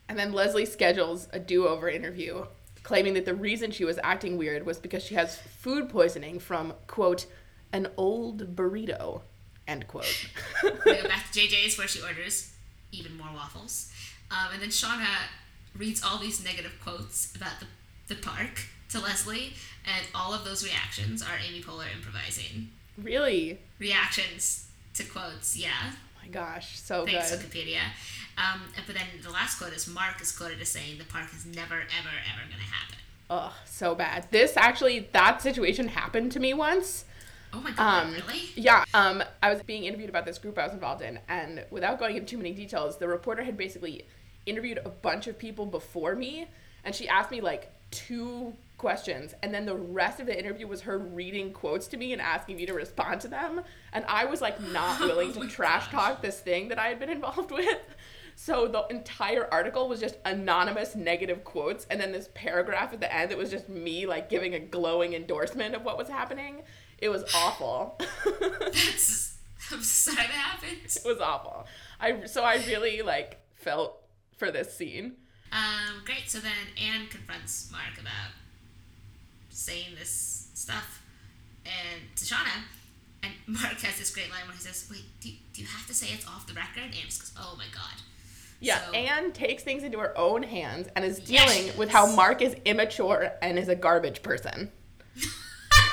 And 0.09 0.17
then 0.17 0.33
Leslie 0.33 0.65
schedules 0.65 1.27
a 1.31 1.39
do 1.39 1.67
over 1.67 1.89
interview, 1.89 2.45
claiming 2.83 3.13
that 3.13 3.25
the 3.25 3.35
reason 3.35 3.71
she 3.71 3.85
was 3.85 3.99
acting 4.03 4.37
weird 4.37 4.65
was 4.65 4.79
because 4.79 5.03
she 5.03 5.15
has 5.15 5.37
food 5.37 5.89
poisoning 5.89 6.39
from, 6.39 6.73
quote, 6.87 7.25
an 7.71 7.87
old 7.97 8.55
burrito, 8.55 9.21
end 9.67 9.87
quote. 9.87 10.27
We 10.63 10.69
go 10.69 11.07
back 11.07 11.31
to 11.31 11.39
JJ's 11.39 11.77
where 11.77 11.87
she 11.87 12.01
orders 12.01 12.53
even 12.91 13.17
more 13.17 13.29
waffles. 13.33 13.91
Um, 14.31 14.53
and 14.53 14.61
then 14.61 14.69
Shauna 14.69 15.05
reads 15.77 16.03
all 16.03 16.17
these 16.17 16.43
negative 16.43 16.73
quotes 16.83 17.33
about 17.35 17.59
the, 17.59 18.13
the 18.13 18.21
park 18.21 18.65
to 18.89 18.99
Leslie, 18.99 19.53
and 19.85 20.05
all 20.13 20.33
of 20.33 20.43
those 20.43 20.65
reactions 20.65 21.21
are 21.21 21.37
Amy 21.47 21.61
Poehler 21.61 21.85
improvising. 21.95 22.69
really? 22.97 23.59
Reactions 23.79 24.67
to 24.95 25.03
quotes, 25.03 25.57
yeah. 25.57 25.69
Oh 25.83 25.93
my 26.23 26.27
gosh, 26.29 26.79
so 26.79 27.05
Thanks, 27.05 27.35
good. 27.35 27.39
Wikipedia. 27.39 27.79
Um, 28.37 28.61
but 28.85 28.95
then 28.95 29.05
the 29.21 29.29
last 29.29 29.57
quote 29.57 29.73
is 29.73 29.87
Mark 29.87 30.21
is 30.21 30.31
quoted 30.31 30.61
as 30.61 30.69
saying 30.69 30.97
the 30.97 31.05
park 31.05 31.27
is 31.35 31.45
never, 31.45 31.75
ever, 31.75 31.81
ever 31.83 32.47
going 32.47 32.59
to 32.59 32.71
happen. 32.71 32.97
Ugh, 33.29 33.51
so 33.65 33.95
bad. 33.95 34.27
This 34.31 34.57
actually, 34.57 35.09
that 35.13 35.41
situation 35.41 35.89
happened 35.89 36.31
to 36.33 36.39
me 36.39 36.53
once. 36.53 37.05
Oh 37.53 37.59
my 37.59 37.71
god, 37.71 38.05
Um, 38.05 38.13
really? 38.13 38.41
Yeah, 38.55 38.85
um, 38.93 39.23
I 39.43 39.53
was 39.53 39.61
being 39.63 39.83
interviewed 39.83 40.09
about 40.09 40.25
this 40.25 40.37
group 40.37 40.57
I 40.57 40.63
was 40.65 40.73
involved 40.73 41.01
in, 41.01 41.19
and 41.27 41.65
without 41.69 41.99
going 41.99 42.15
into 42.15 42.27
too 42.27 42.37
many 42.37 42.53
details, 42.53 42.97
the 42.97 43.07
reporter 43.07 43.43
had 43.43 43.57
basically 43.57 44.05
interviewed 44.45 44.79
a 44.83 44.89
bunch 44.89 45.27
of 45.27 45.37
people 45.37 45.65
before 45.65 46.15
me, 46.15 46.47
and 46.83 46.95
she 46.95 47.07
asked 47.07 47.29
me 47.31 47.41
like 47.41 47.69
two 47.91 48.53
questions, 48.81 49.35
and 49.43 49.53
then 49.53 49.67
the 49.67 49.75
rest 49.75 50.19
of 50.19 50.25
the 50.25 50.37
interview 50.37 50.65
was 50.65 50.81
her 50.81 50.97
reading 50.97 51.53
quotes 51.53 51.85
to 51.87 51.97
me 51.97 52.13
and 52.13 52.21
asking 52.21 52.57
me 52.57 52.65
to 52.65 52.73
respond 52.73 53.21
to 53.21 53.27
them, 53.27 53.61
and 53.93 54.03
I 54.07 54.25
was 54.25 54.41
like 54.41 54.59
not 54.59 54.99
willing 54.99 55.31
to 55.39 55.47
trash 55.47 55.87
talk 55.89 56.23
this 56.23 56.39
thing 56.39 56.67
that 56.69 56.79
I 56.79 56.87
had 56.87 56.99
been 56.99 57.11
involved 57.11 57.51
with. 57.61 57.77
So 58.35 58.67
the 58.67 58.87
entire 58.87 59.47
article 59.53 59.87
was 59.87 59.99
just 59.99 60.17
anonymous 60.25 60.95
negative 60.95 61.43
quotes, 61.43 61.85
and 61.91 62.01
then 62.01 62.11
this 62.11 62.29
paragraph 62.33 62.91
at 62.91 62.99
the 62.99 63.15
end 63.15 63.29
that 63.29 63.37
was 63.37 63.51
just 63.51 63.69
me 63.69 64.07
like 64.07 64.29
giving 64.29 64.55
a 64.55 64.59
glowing 64.59 65.13
endorsement 65.13 65.75
of 65.75 65.83
what 65.83 65.95
was 65.95 66.09
happening. 66.09 66.63
It 66.97 67.09
was 67.09 67.23
awful. 67.35 67.99
That's, 68.59 69.37
I'm 69.71 69.83
sorry 69.83 70.17
that 70.17 70.25
happened. 70.25 70.81
it 70.83 71.05
was 71.05 71.19
awful. 71.19 71.67
I 71.99 72.25
so 72.25 72.43
I 72.43 72.55
really 72.65 73.03
like 73.03 73.37
felt 73.53 74.01
for 74.37 74.49
this 74.49 74.75
scene. 74.75 75.17
Um, 75.51 76.01
great. 76.03 76.27
So 76.27 76.39
then 76.39 76.51
Anne 76.81 77.07
confronts 77.07 77.71
Mark 77.71 77.99
about 77.99 78.31
saying 79.51 79.95
this 79.99 80.49
stuff 80.53 81.01
and 81.65 82.01
to 82.15 82.25
Shauna. 82.25 82.63
And 83.23 83.33
Mark 83.47 83.79
has 83.81 83.99
this 83.99 84.13
great 84.13 84.29
line 84.31 84.41
where 84.45 84.55
he 84.55 84.61
says, 84.61 84.87
Wait, 84.89 85.03
do 85.19 85.29
you, 85.29 85.35
do 85.53 85.61
you 85.61 85.67
have 85.67 85.85
to 85.87 85.93
say 85.93 86.07
it's 86.13 86.27
off 86.27 86.47
the 86.47 86.53
record? 86.53 86.83
And 86.83 86.93
Anne 86.93 87.05
just 87.05 87.21
goes, 87.21 87.33
Oh 87.37 87.55
my 87.57 87.65
god. 87.73 88.01
Yeah, 88.59 88.79
So- 88.85 88.93
Anne 88.93 89.31
takes 89.31 89.63
things 89.63 89.83
into 89.83 89.99
her 89.99 90.17
own 90.17 90.43
hands 90.43 90.87
and 90.95 91.03
is 91.05 91.19
dealing 91.19 91.71
she 91.71 91.77
with 91.77 91.89
how 91.89 92.13
Mark 92.15 92.41
is 92.41 92.55
immature 92.65 93.31
and 93.41 93.57
is 93.57 93.67
a 93.67 93.75
garbage 93.75 94.21
person. 94.23 94.71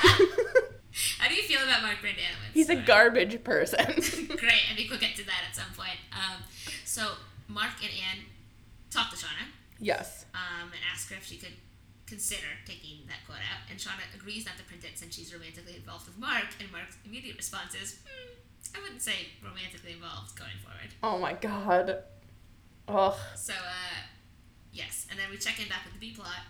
How 1.17 1.27
do 1.27 1.35
you 1.35 1.43
feel 1.43 1.61
about 1.63 1.81
Mark 1.81 1.97
Brendanawicz? 2.01 2.53
He's 2.53 2.69
a 2.69 2.75
garbage 2.75 3.43
person. 3.43 3.85
Great. 3.85 4.61
I 4.71 4.75
think 4.75 4.89
we'll 4.89 4.99
get 4.99 5.15
to 5.15 5.25
that 5.25 5.43
at 5.49 5.55
some 5.55 5.71
point. 5.75 5.97
Um, 6.13 6.43
so 6.85 7.11
Mark 7.47 7.71
and 7.81 7.91
Anne 7.91 8.25
talk 8.91 9.09
to 9.11 9.15
Shauna 9.17 9.47
yes. 9.79 10.25
um, 10.33 10.67
and 10.67 10.79
ask 10.93 11.09
her 11.09 11.15
if 11.15 11.25
she 11.25 11.37
could 11.37 11.53
consider 12.09 12.47
taking 12.65 13.05
that 13.07 13.21
quote 13.25 13.39
out. 13.45 13.69
And 13.69 13.79
Shauna 13.79 14.03
agrees 14.15 14.45
not 14.45 14.57
to 14.57 14.63
print 14.63 14.83
it 14.83 14.97
since 14.97 15.15
she's 15.15 15.33
romantically 15.33 15.75
involved 15.75 16.07
with 16.07 16.17
Mark. 16.17 16.57
And 16.59 16.71
Mark's 16.71 16.97
immediate 17.05 17.37
response 17.37 17.75
is, 17.75 17.99
hmm, 18.03 18.33
I 18.75 18.81
wouldn't 18.81 19.01
say 19.01 19.29
romantically 19.43 19.93
involved 19.93 20.37
going 20.37 20.57
forward. 20.63 20.91
Oh 21.03 21.17
my 21.17 21.33
god. 21.33 22.03
Ugh. 22.87 23.15
So, 23.35 23.53
uh, 23.53 24.01
yes. 24.73 25.07
And 25.09 25.19
then 25.19 25.29
we 25.29 25.37
check 25.37 25.61
in 25.61 25.69
back 25.69 25.85
with 25.85 25.93
the 25.93 25.99
B 25.99 26.13
plot. 26.13 26.43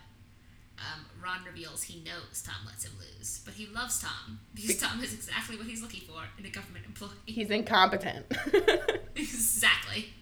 Um, 0.79 1.05
Ron 1.21 1.43
reveals 1.43 1.83
he 1.83 2.01
knows 2.03 2.41
Tom 2.41 2.65
lets 2.65 2.85
him 2.85 2.93
lose, 2.97 3.41
but 3.43 3.53
he 3.53 3.67
loves 3.67 4.01
Tom 4.01 4.39
because 4.55 4.77
Tom 4.77 5.03
is 5.03 5.13
exactly 5.13 5.57
what 5.57 5.65
he's 5.65 5.81
looking 5.81 6.01
for 6.01 6.23
in 6.37 6.45
a 6.45 6.49
government 6.49 6.85
employee. 6.85 7.11
He's 7.25 7.49
incompetent. 7.49 8.25
exactly. 9.15 10.13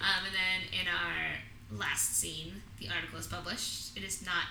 Um, 0.00 0.26
and 0.26 0.34
then 0.34 0.80
in 0.80 0.88
our 0.88 1.78
last 1.78 2.16
scene, 2.16 2.62
the 2.78 2.88
article 2.88 3.18
is 3.18 3.28
published. 3.28 3.96
It 3.96 4.02
is 4.02 4.24
not 4.24 4.44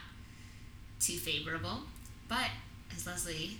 too 1.05 1.17
favorable, 1.17 1.81
but 2.27 2.49
as 2.95 3.05
Leslie 3.05 3.57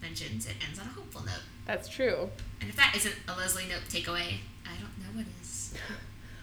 mentions, 0.00 0.46
it 0.46 0.54
ends 0.66 0.78
on 0.78 0.86
a 0.86 0.90
hopeful 0.90 1.22
note. 1.22 1.42
That's 1.66 1.88
true. 1.88 2.30
And 2.60 2.70
if 2.70 2.76
that 2.76 2.94
isn't 2.96 3.14
a 3.28 3.36
Leslie 3.36 3.66
note 3.68 3.82
takeaway, 3.88 4.38
I 4.64 4.74
don't 4.80 4.98
know 4.98 5.16
what 5.16 5.26
is. 5.42 5.74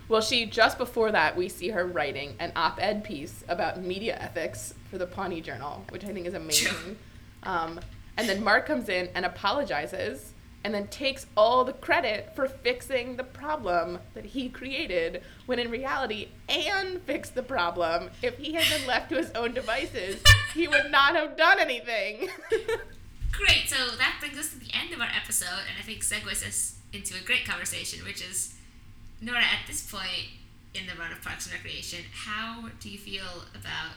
Well, 0.10 0.22
she 0.22 0.46
just 0.46 0.78
before 0.78 1.12
that 1.12 1.36
we 1.36 1.50
see 1.50 1.68
her 1.68 1.86
writing 1.86 2.36
an 2.40 2.54
op-ed 2.56 3.04
piece 3.04 3.44
about 3.50 3.82
media 3.84 4.16
ethics 4.18 4.74
for 4.90 4.98
the 4.98 5.06
Pawnee 5.06 5.42
Journal, 5.42 5.84
which 5.90 6.06
I 6.06 6.14
think 6.14 6.26
is 6.28 6.34
amazing. 6.34 6.98
Um, 7.44 7.82
And 8.16 8.30
then 8.30 8.42
Mark 8.42 8.66
comes 8.66 8.88
in 8.88 9.10
and 9.16 9.26
apologizes 9.26 10.32
and 10.64 10.74
then 10.74 10.88
takes 10.88 11.26
all 11.38 11.64
the 11.64 11.74
credit 11.74 12.36
for 12.36 12.48
fixing 12.48 13.16
the 13.16 13.24
problem 13.24 14.00
that 14.14 14.26
he 14.26 14.50
created 14.50 15.22
when 15.46 15.60
in 15.60 15.72
reality 15.72 16.28
Anne 16.50 17.00
fixed 17.02 17.36
the 17.36 17.44
problem. 17.44 18.10
If 18.22 18.38
he 18.38 18.54
had 18.54 18.68
been 18.70 18.88
left 18.88 19.10
to 19.10 19.16
his 19.18 19.32
own 19.32 19.54
devices, 19.54 20.22
he 20.54 20.68
would 20.68 20.92
not 20.92 21.16
have 21.16 21.38
done 21.38 21.60
anything. 21.60 22.30
Great. 23.32 23.68
So 23.68 23.96
that 23.98 24.18
brings 24.20 24.38
us 24.38 24.50
to 24.54 24.60
the 24.60 24.72
end 24.74 24.94
of 24.94 25.00
our 25.00 25.10
episode, 25.16 25.64
and 25.70 25.78
I 25.80 25.84
think 25.84 26.02
segues 26.02 26.46
us 26.46 26.76
into 26.92 27.16
a 27.16 27.24
great 27.24 27.46
conversation, 27.46 28.04
which 28.04 28.22
is 28.22 28.56
Nora. 29.22 29.42
At 29.42 29.68
this 29.68 29.90
point 29.90 30.30
in 30.74 30.88
the 30.88 31.00
run 31.00 31.12
of 31.12 31.22
Parks 31.22 31.46
and 31.46 31.54
Recreation, 31.54 32.00
how 32.12 32.70
do 32.80 32.90
you 32.90 32.98
feel 32.98 33.44
about 33.54 33.94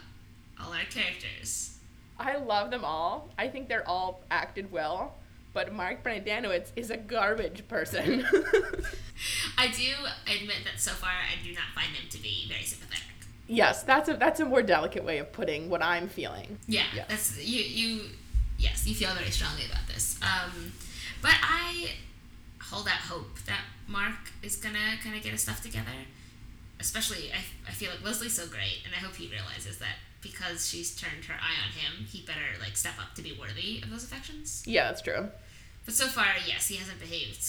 all 0.60 0.72
our 0.72 0.84
characters? 0.90 1.78
I 2.18 2.36
love 2.36 2.70
them 2.70 2.84
all. 2.84 3.30
I 3.38 3.48
think 3.48 3.68
they're 3.68 3.88
all 3.88 4.22
acted 4.30 4.70
well, 4.70 5.14
but 5.52 5.72
Mark 5.72 6.02
Brendanawicz 6.04 6.70
is 6.76 6.90
a 6.90 6.96
garbage 6.96 7.66
person. 7.68 8.24
I 9.58 9.68
do 9.68 9.92
admit 10.26 10.58
that 10.64 10.78
so 10.80 10.92
far 10.92 11.10
I 11.10 11.42
do 11.44 11.52
not 11.52 11.64
find 11.74 11.88
him 11.94 12.08
to 12.10 12.22
be 12.22 12.46
very 12.48 12.62
sympathetic. 12.64 13.04
yes, 13.46 13.82
that's 13.82 14.08
a 14.08 14.14
that's 14.14 14.40
a 14.40 14.44
more 14.44 14.62
delicate 14.62 15.04
way 15.04 15.18
of 15.18 15.32
putting 15.32 15.68
what 15.68 15.82
I'm 15.82 16.08
feeling. 16.08 16.58
Yeah, 16.66 16.84
Yes. 16.94 17.06
that's 17.08 17.44
you. 17.44 17.60
You 17.62 18.02
yes, 18.58 18.86
you 18.86 18.94
feel 18.94 19.12
very 19.14 19.30
strongly 19.30 19.64
about 19.66 19.86
this. 19.88 20.18
Um, 20.22 20.72
but 21.22 21.34
I 21.42 21.90
hold 22.62 22.86
out 22.86 22.94
hope 22.94 23.38
that 23.46 23.60
Mark 23.88 24.14
is 24.42 24.56
gonna 24.56 24.96
kind 25.02 25.16
of 25.16 25.22
get 25.22 25.32
his 25.32 25.42
stuff 25.42 25.62
together. 25.62 25.90
Especially, 26.78 27.30
I, 27.32 27.40
I 27.68 27.72
feel 27.72 27.90
like 27.90 28.02
Leslie's 28.02 28.34
so 28.34 28.46
great, 28.46 28.80
and 28.86 28.94
I 28.94 28.98
hope 28.98 29.14
he 29.16 29.28
realizes 29.28 29.78
that 29.80 29.96
because 30.22 30.68
she's 30.68 30.94
turned 30.94 31.24
her 31.24 31.34
eye 31.34 31.56
on 31.64 31.72
him, 31.72 32.06
he 32.06 32.22
better 32.22 32.58
like 32.60 32.76
step 32.76 32.94
up 33.00 33.14
to 33.14 33.22
be 33.22 33.36
worthy 33.38 33.80
of 33.82 33.90
those 33.90 34.04
affections. 34.04 34.62
Yeah, 34.66 34.84
that's 34.84 35.02
true. 35.02 35.28
But 35.84 35.94
so 35.94 36.06
far, 36.06 36.26
yes, 36.46 36.68
he 36.68 36.76
hasn't 36.76 37.00
behaved 37.00 37.44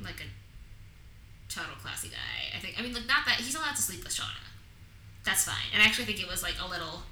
like 0.00 0.20
a 0.20 1.52
total 1.52 1.74
classy 1.80 2.08
guy. 2.08 2.56
I 2.56 2.60
think. 2.60 2.78
I 2.78 2.82
mean, 2.82 2.92
like 2.92 3.06
not 3.06 3.24
that 3.26 3.36
he's 3.36 3.54
allowed 3.54 3.76
to 3.76 3.82
sleep 3.82 4.04
with 4.04 4.12
Shauna. 4.12 4.44
That's 5.24 5.44
fine. 5.44 5.70
And 5.72 5.82
I 5.82 5.86
actually 5.86 6.04
think 6.04 6.20
it 6.20 6.28
was 6.28 6.42
like 6.42 6.56
a 6.62 6.68
little, 6.68 7.02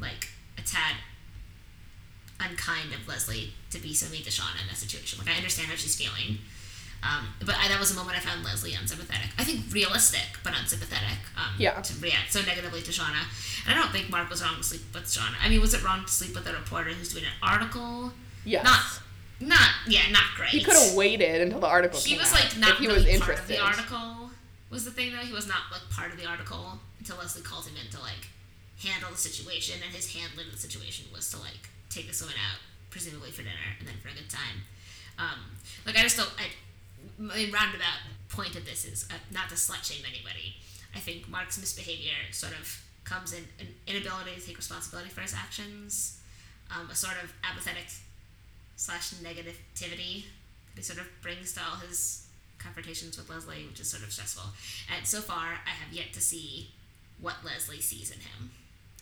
like 0.00 0.28
a 0.58 0.62
tad 0.62 0.96
unkind 2.38 2.92
of 2.92 3.08
Leslie 3.08 3.54
to 3.70 3.78
be 3.78 3.94
so 3.94 4.10
mean 4.10 4.22
to 4.22 4.30
Shauna 4.30 4.60
in 4.60 4.68
that 4.68 4.76
situation. 4.76 5.18
Like 5.18 5.34
I 5.34 5.36
understand 5.38 5.68
how 5.68 5.76
she's 5.76 5.96
feeling. 5.96 6.38
Um, 7.02 7.28
but 7.44 7.54
I, 7.56 7.68
that 7.68 7.78
was 7.78 7.92
a 7.92 7.94
moment 7.94 8.16
I 8.16 8.20
found 8.20 8.44
Leslie 8.44 8.74
unsympathetic. 8.74 9.30
I 9.38 9.44
think 9.44 9.72
realistic, 9.72 10.26
but 10.42 10.54
unsympathetic. 10.58 11.18
Um, 11.36 11.54
Yeah. 11.58 11.80
To 11.80 11.92
react 12.00 12.32
so 12.32 12.40
negatively 12.42 12.82
to 12.82 12.90
Shauna, 12.90 13.22
and 13.66 13.74
I 13.78 13.80
don't 13.80 13.92
think 13.92 14.10
Mark 14.10 14.28
was 14.30 14.42
wrong 14.42 14.56
to 14.56 14.62
sleep 14.62 14.82
with 14.92 15.04
Shauna. 15.04 15.34
I 15.42 15.48
mean, 15.48 15.60
was 15.60 15.74
it 15.74 15.84
wrong 15.84 16.04
to 16.04 16.10
sleep 16.12 16.34
with 16.34 16.46
a 16.48 16.52
reporter 16.52 16.90
who's 16.90 17.12
doing 17.12 17.24
an 17.24 17.36
article? 17.42 18.12
Yes. 18.44 18.64
Not, 18.64 19.48
not, 19.48 19.70
yeah, 19.86 20.10
not 20.10 20.24
great. 20.36 20.50
he 20.50 20.62
could 20.64 20.74
have 20.74 20.94
waited 20.94 21.42
until 21.42 21.60
the 21.60 21.66
article 21.66 22.00
He 22.00 22.10
came 22.10 22.18
was 22.18 22.32
out 22.32 22.40
like 22.40 22.58
not 22.58 22.76
he 22.78 22.86
really 22.86 23.12
was 23.12 23.20
part 23.20 23.38
of 23.38 23.46
the 23.48 23.58
article. 23.60 24.30
Was 24.70 24.84
the 24.84 24.90
thing 24.90 25.12
though? 25.12 25.18
He 25.26 25.32
was 25.32 25.46
not 25.46 25.70
like 25.70 25.82
part 25.90 26.10
of 26.12 26.18
the 26.18 26.26
article 26.26 26.80
until 26.98 27.18
Leslie 27.18 27.42
called 27.42 27.66
him 27.66 27.74
in 27.76 27.90
to 27.92 28.00
like 28.00 28.28
handle 28.82 29.10
the 29.10 29.16
situation, 29.18 29.80
and 29.84 29.94
his 29.94 30.12
handling 30.14 30.46
of 30.46 30.52
the 30.52 30.58
situation 30.58 31.06
was 31.12 31.30
to 31.30 31.38
like 31.38 31.70
take 31.88 32.08
this 32.08 32.20
woman 32.20 32.36
out, 32.50 32.58
presumably 32.90 33.30
for 33.30 33.42
dinner, 33.42 33.76
and 33.78 33.86
then 33.86 33.94
for 34.02 34.08
a 34.08 34.12
good 34.12 34.28
time. 34.28 34.66
Um, 35.18 35.56
like 35.86 35.96
I 35.96 36.02
just 36.02 36.16
don't. 36.16 36.30
I, 36.36 36.50
my 37.18 37.48
roundabout 37.52 38.00
point 38.28 38.56
of 38.56 38.64
this 38.64 38.84
is 38.84 39.06
uh, 39.10 39.14
not 39.32 39.48
to 39.48 39.54
slut 39.54 39.84
shame 39.84 40.04
anybody. 40.08 40.56
I 40.94 40.98
think 40.98 41.28
Mark's 41.28 41.58
misbehavior 41.58 42.12
sort 42.32 42.52
of 42.52 42.82
comes 43.04 43.32
in 43.32 43.44
an 43.60 43.68
inability 43.86 44.32
to 44.34 44.46
take 44.46 44.56
responsibility 44.56 45.10
for 45.10 45.20
his 45.20 45.34
actions, 45.34 46.20
um, 46.74 46.88
a 46.90 46.94
sort 46.94 47.14
of 47.22 47.32
apathetic 47.48 47.86
slash 48.76 49.14
negativity 49.14 50.24
that 50.74 50.76
he 50.76 50.82
sort 50.82 50.98
of 50.98 51.06
brings 51.22 51.52
to 51.54 51.60
all 51.60 51.76
his 51.86 52.26
confrontations 52.58 53.16
with 53.16 53.28
Leslie, 53.30 53.64
which 53.68 53.80
is 53.80 53.88
sort 53.90 54.02
of 54.02 54.12
stressful. 54.12 54.50
And 54.94 55.06
so 55.06 55.20
far, 55.20 55.58
I 55.66 55.70
have 55.70 55.92
yet 55.92 56.12
to 56.14 56.20
see 56.20 56.70
what 57.20 57.36
Leslie 57.44 57.80
sees 57.80 58.10
in 58.10 58.18
him. 58.18 58.50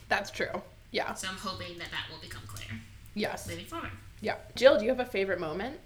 That's 0.09 0.31
true. 0.31 0.63
Yeah. 0.91 1.15
So 1.15 1.29
I'm 1.29 1.37
hoping 1.37 1.79
that 1.79 1.91
that 1.91 2.07
will 2.11 2.21
become 2.21 2.43
clear 2.47 2.81
Yes. 3.15 3.49
moving 3.49 3.65
forward. 3.67 3.91
Yeah. 4.21 4.37
Jill, 4.55 4.79
do 4.79 4.85
you 4.85 4.91
have 4.91 5.01
a 5.01 5.05
favorite 5.05 5.41
moment? 5.41 5.79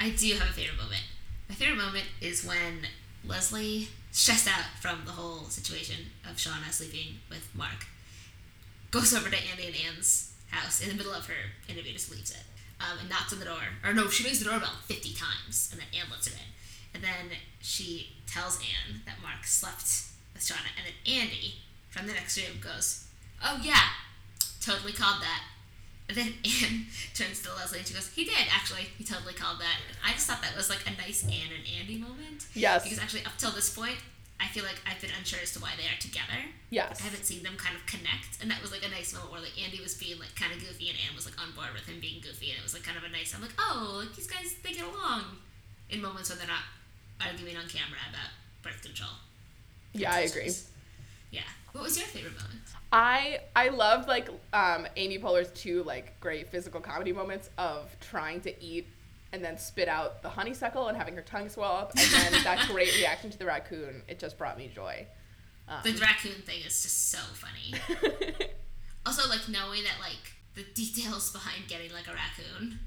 I 0.00 0.10
do 0.10 0.32
have 0.34 0.48
a 0.50 0.52
favorite 0.52 0.78
moment. 0.78 1.02
My 1.48 1.54
favorite 1.54 1.78
moment 1.78 2.06
is 2.20 2.44
when 2.44 2.86
Leslie, 3.24 3.88
stressed 4.10 4.48
out 4.48 4.64
from 4.80 5.04
the 5.04 5.12
whole 5.12 5.44
situation 5.44 6.06
of 6.28 6.36
Shauna 6.36 6.72
sleeping 6.72 7.20
with 7.30 7.48
Mark, 7.54 7.86
goes 8.90 9.14
over 9.14 9.30
to 9.30 9.36
Andy 9.36 9.66
and 9.66 9.76
Anne's 9.86 10.32
house 10.50 10.80
in 10.80 10.88
the 10.88 10.94
middle 10.94 11.12
of 11.12 11.26
her 11.26 11.52
interview, 11.68 11.92
just 11.92 12.10
leaves 12.10 12.30
it, 12.30 12.42
um, 12.80 12.98
and 13.00 13.08
knocks 13.08 13.32
on 13.32 13.38
the 13.38 13.44
door. 13.44 13.62
Or 13.84 13.92
no, 13.92 14.08
she 14.08 14.24
rings 14.24 14.38
the 14.38 14.46
doorbell 14.46 14.72
50 14.86 15.14
times, 15.14 15.68
and 15.70 15.80
then 15.80 15.88
Anne 15.94 16.10
lets 16.10 16.28
her 16.28 16.34
in. 16.34 16.50
And 16.94 17.04
then 17.04 17.36
she 17.60 18.10
tells 18.26 18.58
Anne 18.58 19.02
that 19.06 19.22
Mark 19.22 19.44
slept 19.44 20.04
with 20.34 20.42
Shauna, 20.42 20.70
and 20.76 20.86
then 20.86 21.20
Andy 21.20 21.56
from 21.90 22.06
the 22.06 22.12
next 22.14 22.36
room 22.38 22.58
goes, 22.60 23.04
"Oh 23.42 23.60
yeah, 23.62 23.90
totally 24.60 24.92
called 24.92 25.22
that." 25.22 25.42
And 26.08 26.16
then 26.16 26.34
Anne 26.44 26.86
turns 27.14 27.42
to 27.42 27.50
Leslie 27.54 27.78
and 27.78 27.86
she 27.86 27.94
goes, 27.94 28.08
"He 28.14 28.24
did 28.24 28.46
actually. 28.54 28.86
He 28.96 29.02
totally 29.04 29.34
called 29.34 29.58
that." 29.60 29.76
And 29.88 29.96
I 30.06 30.12
just 30.12 30.26
thought 30.26 30.42
that 30.42 30.54
was 30.56 30.70
like 30.70 30.86
a 30.86 30.94
nice 31.00 31.24
Anne 31.26 31.50
and 31.50 31.66
Andy 31.80 31.98
moment 31.98 32.46
Yes. 32.54 32.84
because 32.84 32.98
actually 32.98 33.24
up 33.26 33.34
till 33.38 33.50
this 33.50 33.74
point, 33.74 33.98
I 34.38 34.46
feel 34.48 34.62
like 34.62 34.78
I've 34.86 35.00
been 35.00 35.10
unsure 35.18 35.40
as 35.42 35.52
to 35.54 35.60
why 35.60 35.72
they 35.76 35.88
are 35.90 35.98
together. 35.98 36.38
Yes. 36.70 37.00
I 37.00 37.04
haven't 37.10 37.24
seen 37.24 37.42
them 37.42 37.56
kind 37.58 37.74
of 37.74 37.82
connect, 37.86 38.38
and 38.40 38.50
that 38.50 38.62
was 38.62 38.70
like 38.70 38.84
a 38.86 38.88
nice 38.90 39.14
moment 39.14 39.32
where 39.32 39.40
like 39.42 39.56
Andy 39.58 39.80
was 39.82 39.94
being 39.98 40.18
like 40.20 40.34
kind 40.38 40.52
of 40.54 40.60
goofy, 40.60 40.90
and 40.90 40.98
Anne 41.08 41.16
was 41.16 41.26
like 41.26 41.34
on 41.42 41.50
board 41.58 41.74
with 41.74 41.86
him 41.90 41.98
being 41.98 42.22
goofy, 42.22 42.50
and 42.54 42.58
it 42.58 42.62
was 42.62 42.74
like 42.74 42.84
kind 42.86 42.96
of 42.98 43.02
a 43.02 43.10
nice. 43.10 43.34
I'm 43.34 43.42
like, 43.42 43.56
oh, 43.58 44.02
like 44.06 44.14
these 44.14 44.30
guys 44.30 44.54
they 44.62 44.72
get 44.78 44.86
along 44.86 45.42
in 45.90 45.98
moments 46.02 46.30
when 46.30 46.38
they're 46.38 46.46
not 46.46 46.70
arguing 47.18 47.56
on 47.58 47.66
camera 47.66 47.98
about 48.06 48.30
birth 48.62 48.78
control. 48.82 49.10
Yeah, 49.92 50.12
I 50.14 50.20
agree. 50.30 50.52
Yeah. 51.30 51.42
What 51.72 51.84
was 51.84 51.98
your 51.98 52.06
favorite 52.06 52.34
moment? 52.34 52.62
I 52.92 53.40
I 53.54 53.68
love 53.68 54.06
like 54.08 54.28
um, 54.52 54.86
Amy 54.96 55.18
Poehler's 55.18 55.50
two 55.52 55.82
like 55.82 56.18
great 56.20 56.48
physical 56.50 56.80
comedy 56.80 57.12
moments 57.12 57.50
of 57.58 57.94
trying 58.00 58.40
to 58.42 58.64
eat 58.64 58.86
and 59.32 59.44
then 59.44 59.58
spit 59.58 59.88
out 59.88 60.22
the 60.22 60.28
honeysuckle 60.30 60.88
and 60.88 60.96
having 60.96 61.14
her 61.16 61.22
tongue 61.22 61.48
swell 61.48 61.72
up, 61.76 61.90
and 61.90 62.00
then 62.32 62.32
that 62.44 62.66
great 62.68 62.96
reaction 62.96 63.28
to 63.30 63.38
the 63.38 63.44
raccoon. 63.44 64.02
It 64.08 64.18
just 64.18 64.38
brought 64.38 64.56
me 64.56 64.70
joy. 64.74 65.06
Um, 65.68 65.80
The 65.82 65.92
raccoon 66.00 66.40
thing 66.42 66.60
is 66.60 66.80
just 66.82 67.10
so 67.10 67.18
funny. 67.34 67.74
Also, 69.04 69.28
like 69.28 69.48
knowing 69.48 69.84
that 69.84 70.00
like 70.00 70.34
the 70.56 70.64
details 70.74 71.30
behind 71.30 71.68
getting 71.68 71.92
like 71.92 72.08
a 72.08 72.12
raccoon 72.12 72.80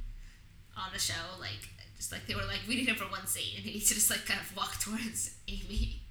on 0.75 0.91
the 0.91 0.99
show, 0.99 1.13
like 1.39 1.69
just 1.95 2.11
like 2.11 2.27
they 2.27 2.35
were 2.35 2.43
like, 2.43 2.59
we 2.67 2.75
need 2.75 2.89
him 2.89 2.97
for 2.97 3.05
one 3.05 3.25
scene, 3.25 3.55
and 3.55 3.63
he 3.65 3.71
needs 3.71 3.87
to 3.87 3.93
just 3.93 4.09
like 4.09 4.25
kind 4.25 4.39
of 4.41 4.53
walk 4.57 4.77
towards 4.81 5.35
Amy. 5.47 6.01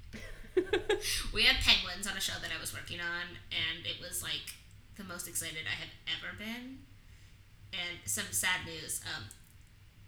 we 1.34 1.42
had 1.42 1.56
penguins 1.62 2.06
on 2.06 2.16
a 2.16 2.20
show 2.20 2.38
that 2.40 2.50
I 2.56 2.60
was 2.60 2.72
working 2.72 3.00
on, 3.00 3.38
and 3.50 3.86
it 3.86 4.00
was 4.00 4.22
like 4.22 4.54
the 4.96 5.04
most 5.04 5.28
excited 5.28 5.64
I 5.66 5.76
have 5.76 5.92
ever 6.18 6.36
been. 6.36 6.84
And 7.72 7.98
some 8.04 8.30
sad 8.30 8.66
news: 8.66 9.00
um, 9.04 9.24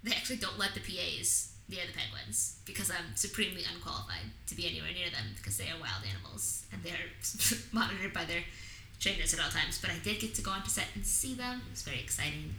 they 0.03 0.13
actually 0.13 0.37
don't 0.37 0.59
let 0.59 0.75
the 0.75 0.81
PAs 0.81 1.53
near 1.69 1.87
the 1.87 1.97
penguins 1.97 2.59
because 2.65 2.91
I'm 2.91 3.15
supremely 3.15 3.63
unqualified 3.63 4.35
to 4.49 4.55
be 4.57 4.67
anywhere 4.67 4.93
near 4.93 5.11
them 5.11 5.35
because 5.37 5.57
they 5.57 5.71
are 5.71 5.79
wild 5.81 6.03
animals 6.03 6.67
and 6.73 6.83
they 6.83 6.91
are 6.91 7.07
monitored 7.73 8.13
by 8.13 8.25
their 8.25 8.43
trainers 8.99 9.33
at 9.33 9.41
all 9.41 9.51
times. 9.51 9.79
But 9.81 9.91
I 9.91 9.99
did 10.03 10.19
get 10.19 10.35
to 10.35 10.43
go 10.43 10.51
onto 10.51 10.69
set 10.69 10.87
and 10.95 11.07
see 11.07 11.35
them. 11.35 11.63
It 11.67 11.71
was 11.71 11.83
very 11.83 12.01
exciting. 12.01 12.55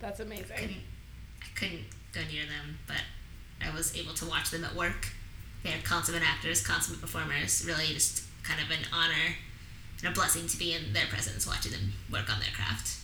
That's 0.00 0.20
amazing. 0.20 0.56
Couldn't 0.56 0.84
I 1.42 1.58
couldn't 1.58 1.86
go 2.12 2.20
near 2.30 2.44
them, 2.46 2.78
but 2.86 3.02
I 3.64 3.74
was 3.74 3.96
able 3.96 4.14
to 4.14 4.26
watch 4.26 4.50
them 4.50 4.64
at 4.64 4.74
work. 4.74 5.08
They 5.64 5.70
are 5.70 5.82
consummate 5.82 6.22
actors, 6.22 6.64
consummate 6.64 7.00
performers. 7.00 7.64
Really, 7.66 7.86
just 7.86 8.22
kind 8.44 8.60
of 8.60 8.70
an 8.70 8.86
honor 8.92 9.34
and 9.98 10.08
a 10.08 10.14
blessing 10.14 10.46
to 10.46 10.58
be 10.58 10.74
in 10.74 10.92
their 10.92 11.06
presence, 11.06 11.46
watching 11.46 11.72
them 11.72 11.94
work 12.12 12.32
on 12.32 12.38
their 12.38 12.52
craft. 12.54 12.98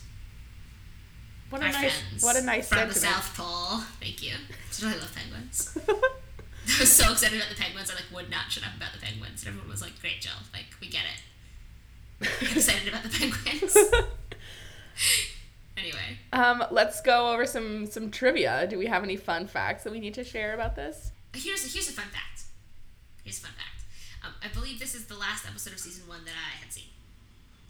What 1.49 1.61
a 1.61 1.65
Our 1.65 1.71
nice 1.73 1.99
friends 1.99 2.23
what 2.23 2.35
a 2.37 2.41
nice 2.41 2.69
from 2.69 2.87
the 2.87 2.93
sentiment. 2.93 3.23
South 3.23 3.35
Pole. 3.35 3.79
Thank 3.99 4.23
you. 4.23 4.35
I 4.35 4.85
really 4.85 4.99
love 4.99 5.13
penguins. 5.13 5.77
I 5.87 6.79
was 6.79 6.91
so 6.91 7.11
excited 7.11 7.37
about 7.37 7.49
the 7.49 7.61
penguins. 7.61 7.91
I 7.91 7.95
like 7.95 8.05
would 8.13 8.29
not 8.29 8.49
shut 8.51 8.63
up 8.63 8.77
about 8.77 8.93
the 8.93 8.99
penguins, 8.99 9.41
and 9.41 9.49
everyone 9.49 9.69
was 9.69 9.81
like, 9.81 9.99
"Great, 9.99 10.21
Jill. 10.21 10.31
Like 10.53 10.65
we 10.79 10.87
get 10.87 11.01
it." 11.01 12.27
I'm 12.41 12.55
excited 12.57 12.87
about 12.87 13.03
the 13.03 13.09
penguins. 13.09 13.75
anyway, 15.77 16.19
um, 16.31 16.63
let's 16.71 17.01
go 17.01 17.33
over 17.33 17.45
some 17.45 17.87
some 17.87 18.11
trivia. 18.11 18.67
Do 18.69 18.77
we 18.77 18.85
have 18.85 19.03
any 19.03 19.17
fun 19.17 19.47
facts 19.47 19.83
that 19.83 19.91
we 19.91 19.99
need 19.99 20.13
to 20.13 20.23
share 20.23 20.53
about 20.53 20.75
this? 20.75 21.11
here's 21.33 21.73
here's 21.73 21.89
a 21.89 21.93
fun 21.93 22.05
fact. 22.05 22.40
Here's 23.23 23.39
a 23.39 23.41
fun 23.41 23.51
fact. 23.53 23.83
Um, 24.23 24.33
I 24.43 24.53
believe 24.53 24.79
this 24.79 24.93
is 24.95 25.05
the 25.05 25.17
last 25.17 25.45
episode 25.47 25.73
of 25.73 25.79
season 25.79 26.07
one 26.07 26.25
that 26.25 26.33
I 26.33 26.57
had 26.63 26.71
seen. 26.71 26.89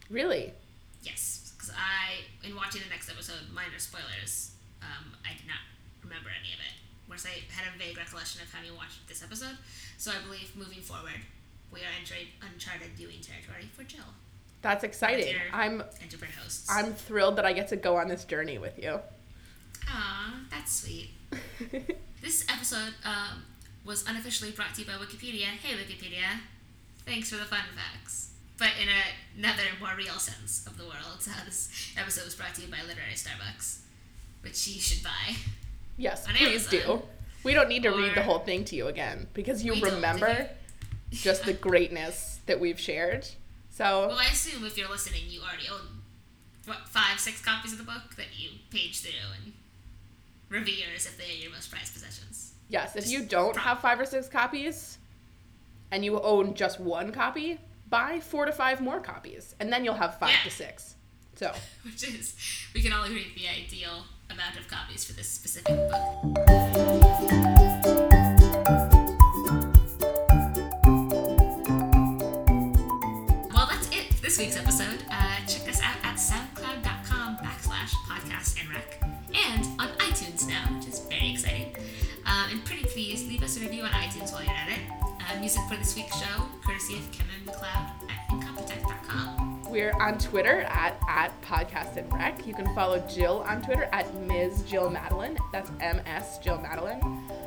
Really? 0.10 0.54
Yes, 1.02 1.54
because 1.56 1.72
I, 1.72 2.26
in 2.48 2.56
watching 2.56 2.82
the 2.82 2.90
next 2.90 3.10
episode, 3.10 3.50
minor 3.54 3.80
spoilers, 3.80 4.52
um, 4.82 5.16
I 5.26 5.34
did 5.34 5.48
not 5.48 5.64
remember 6.04 6.30
any 6.30 6.54
of 6.54 6.60
it. 6.60 6.76
Whereas 7.08 7.26
I 7.26 7.44
had 7.52 7.68
a 7.74 7.78
vague 7.78 7.98
recollection 7.98 8.42
of 8.42 8.52
having 8.54 8.76
watched 8.76 9.08
this 9.08 9.24
episode. 9.24 9.58
So 9.98 10.12
I 10.12 10.24
believe 10.26 10.56
moving 10.56 10.82
forward, 10.82 11.20
we 11.72 11.80
are 11.82 11.92
entering 12.00 12.28
uncharted 12.42 12.92
viewing 12.96 13.20
territory 13.22 13.70
for 13.74 13.84
Jill. 13.84 14.08
That's 14.62 14.84
exciting. 14.84 15.36
I'm. 15.52 15.84
I'm 16.70 16.94
thrilled 16.94 17.38
that 17.38 17.46
I 17.46 17.54
get 17.54 17.68
to 17.70 17.76
go 17.76 17.98
on 17.98 18.08
this 18.08 18.26
journey 18.26 18.58
with 18.60 18.78
you. 18.78 19.00
Aw, 19.90 20.36
that's 20.52 20.84
sweet. 20.84 21.10
This 22.22 22.46
episode 22.54 22.94
um, 23.04 23.44
was 23.86 24.08
unofficially 24.08 24.52
brought 24.52 24.76
to 24.76 24.82
you 24.82 24.88
by 24.88 24.94
Wikipedia. 24.94 25.46
Hey, 25.46 25.76
Wikipedia. 25.76 26.42
Thanks 27.06 27.30
for 27.30 27.38
the 27.38 27.46
fun 27.46 27.64
facts. 27.76 28.30
But 28.58 28.70
in 28.82 28.88
a, 28.90 29.38
another, 29.40 29.64
more 29.80 29.94
real 29.98 30.20
sense 30.20 30.66
of 30.68 30.78
the 30.78 30.84
world, 30.84 30.96
uh, 31.28 31.46
this 31.46 31.94
episode 31.98 32.26
was 32.26 32.36
brought 32.36 32.54
to 32.56 32.62
you 32.62 32.68
by 32.68 32.78
Literary 32.88 33.14
Starbucks, 33.16 33.80
which 34.42 34.68
you 34.68 34.80
should 34.80 35.04
buy. 35.04 35.36
yes, 35.98 36.28
On 36.28 36.34
please 36.36 36.68
do. 36.68 37.02
We 37.44 37.54
don't 37.56 37.70
need 37.70 37.84
to 37.84 37.90
read 37.90 38.14
the 38.14 38.22
whole 38.22 38.40
thing 38.40 38.66
to 38.66 38.76
you 38.76 38.88
again 38.88 39.28
because 39.34 39.64
you 39.64 39.74
remember 39.82 40.50
just 41.10 41.44
the 41.46 41.54
greatness 41.54 42.40
that 42.46 42.60
we've 42.60 42.80
shared. 42.80 43.28
So 43.72 44.08
Well, 44.10 44.20
I 44.20 44.26
assume 44.26 44.64
if 44.64 44.78
you're 44.78 44.90
listening, 44.90 45.24
you 45.28 45.42
already 45.42 45.68
own 45.72 46.02
what 46.66 46.88
five, 46.88 47.20
six 47.20 47.42
copies 47.42 47.72
of 47.72 47.80
the 47.80 47.84
book 47.84 48.16
that 48.18 48.28
you 48.38 48.50
page 48.70 49.02
through 49.02 49.12
and 49.44 49.54
revere 50.50 50.86
as 50.96 51.08
if 51.08 51.18
they 51.18 51.34
are 51.34 51.42
your 51.42 51.52
most 51.52 51.72
prized 51.72 51.94
possessions. 51.94 52.54
Yes, 52.72 52.96
if 52.96 53.08
you 53.10 53.24
don't 53.24 53.58
have 53.58 53.80
five 53.80 54.00
or 54.00 54.06
six 54.06 54.28
copies 54.28 54.98
and 55.92 56.04
you 56.06 56.20
own 56.22 56.54
just 56.56 56.80
one 56.80 57.12
copy, 57.12 57.60
buy 57.90 58.20
four 58.20 58.46
to 58.46 58.52
five 58.52 58.82
more 58.82 59.00
copies, 59.00 59.56
and 59.60 59.72
then 59.72 59.84
you'll 59.86 59.94
have 59.96 60.18
five 60.18 60.30
Yeah. 60.32 60.44
to 60.46 60.50
six. 60.52 60.96
So 61.36 61.52
Which 61.84 62.04
is, 62.08 62.34
we 62.74 62.82
can 62.82 62.94
all 62.94 63.04
agree, 63.04 63.28
the 63.36 63.48
ideal 63.48 64.06
amount 64.30 64.58
of 64.58 64.68
copies 64.68 65.04
for 65.04 65.14
this 65.14 65.28
specific 65.28 65.76
book. 65.76 67.02
Well, 73.54 73.68
that's 73.70 73.90
it 73.92 74.14
for 74.14 74.22
this 74.22 74.38
week's 74.40 74.58
episode. 74.58 75.04
Uh, 75.12 75.36
check 75.48 75.68
us 75.68 75.82
out 75.82 75.98
at 76.04 76.16
soundcloud.com 76.16 77.38
backslash 77.38 77.92
podcast 78.08 78.60
and 78.62 78.70
rec 78.70 79.02
and 79.34 79.66
on 79.80 79.90
iTunes 80.00 80.48
now, 80.48 80.64
which 80.78 80.88
is 80.88 81.00
very 81.02 81.32
exciting. 81.32 81.76
And 82.52 82.64
pretty 82.66 82.84
please 82.84 83.26
leave 83.30 83.44
us 83.44 83.56
a 83.56 83.62
review 83.62 83.84
on 83.84 83.92
iTunes 83.92 84.34
while 84.34 84.44
you're 84.44 84.52
at 84.52 84.68
it. 84.68 84.80
Uh, 84.92 85.40
music 85.40 85.62
for 85.70 85.78
this 85.78 85.96
week's 85.96 86.20
show, 86.20 86.44
courtesy 86.66 86.98
of 86.98 87.10
Kevin 87.14 87.46
MacLeod 87.46 87.66
at 88.10 88.28
incompetech.com. 88.30 89.64
We're 89.70 89.94
on 90.02 90.18
Twitter 90.18 90.64
at, 90.64 91.00
at 91.08 91.42
Podcast 91.44 91.96
and 91.96 92.12
Rec. 92.12 92.46
You 92.46 92.54
can 92.54 92.76
follow 92.76 93.00
Jill 93.08 93.46
on 93.48 93.62
Twitter 93.62 93.88
at 93.94 94.14
Ms. 94.16 94.64
Jill 94.64 94.90
Madeline. 94.90 95.38
That's 95.54 95.72
MS 95.80 96.40
Jill 96.44 96.60
Madeline. 96.60 97.02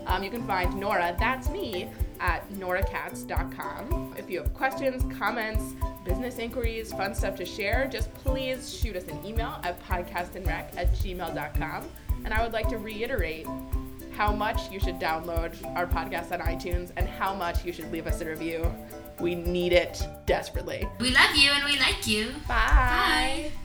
Um, 0.07 0.25
you 0.25 0.31
can 0.31 0.47
find 0.47 0.75
Nora, 0.75 1.15
that's 1.19 1.51
me, 1.51 1.91
at 2.21 2.49
norakatz.com. 2.55 4.15
If 4.17 4.31
you 4.31 4.39
have 4.39 4.55
questions, 4.55 5.05
comments, 5.19 5.75
business 6.07 6.39
inquiries, 6.39 6.95
fun 6.95 7.15
stuff 7.15 7.37
to 7.37 7.45
share, 7.45 7.87
just 7.93 8.13
please 8.15 8.75
shoot 8.75 8.97
us 8.97 9.05
an 9.09 9.23
email 9.23 9.61
at 9.65 9.79
podcastandrec 9.85 10.75
at 10.79 10.95
gmail.com. 10.95 11.85
And 12.25 12.33
I 12.33 12.43
would 12.43 12.55
like 12.55 12.69
to 12.71 12.79
reiterate 12.79 13.47
how 14.17 14.33
much 14.33 14.71
you 14.71 14.81
should 14.81 14.99
download 14.99 15.55
our 15.77 15.87
podcast 15.87 16.33
on 16.33 16.41
iTunes 16.41 16.91
and 16.97 17.09
how 17.09 17.35
much 17.35 17.65
you 17.65 17.73
should 17.73 17.91
leave 17.91 18.07
us 18.07 18.21
a 18.21 18.27
review. 18.27 18.73
We 19.21 19.35
need 19.35 19.73
it 19.73 20.07
desperately. 20.27 20.89
We 21.01 21.11
love 21.11 21.35
you 21.35 21.51
and 21.51 21.65
we 21.65 21.79
like 21.79 22.07
you. 22.07 22.31
Bye. 22.49 23.51
Bye. 23.51 23.64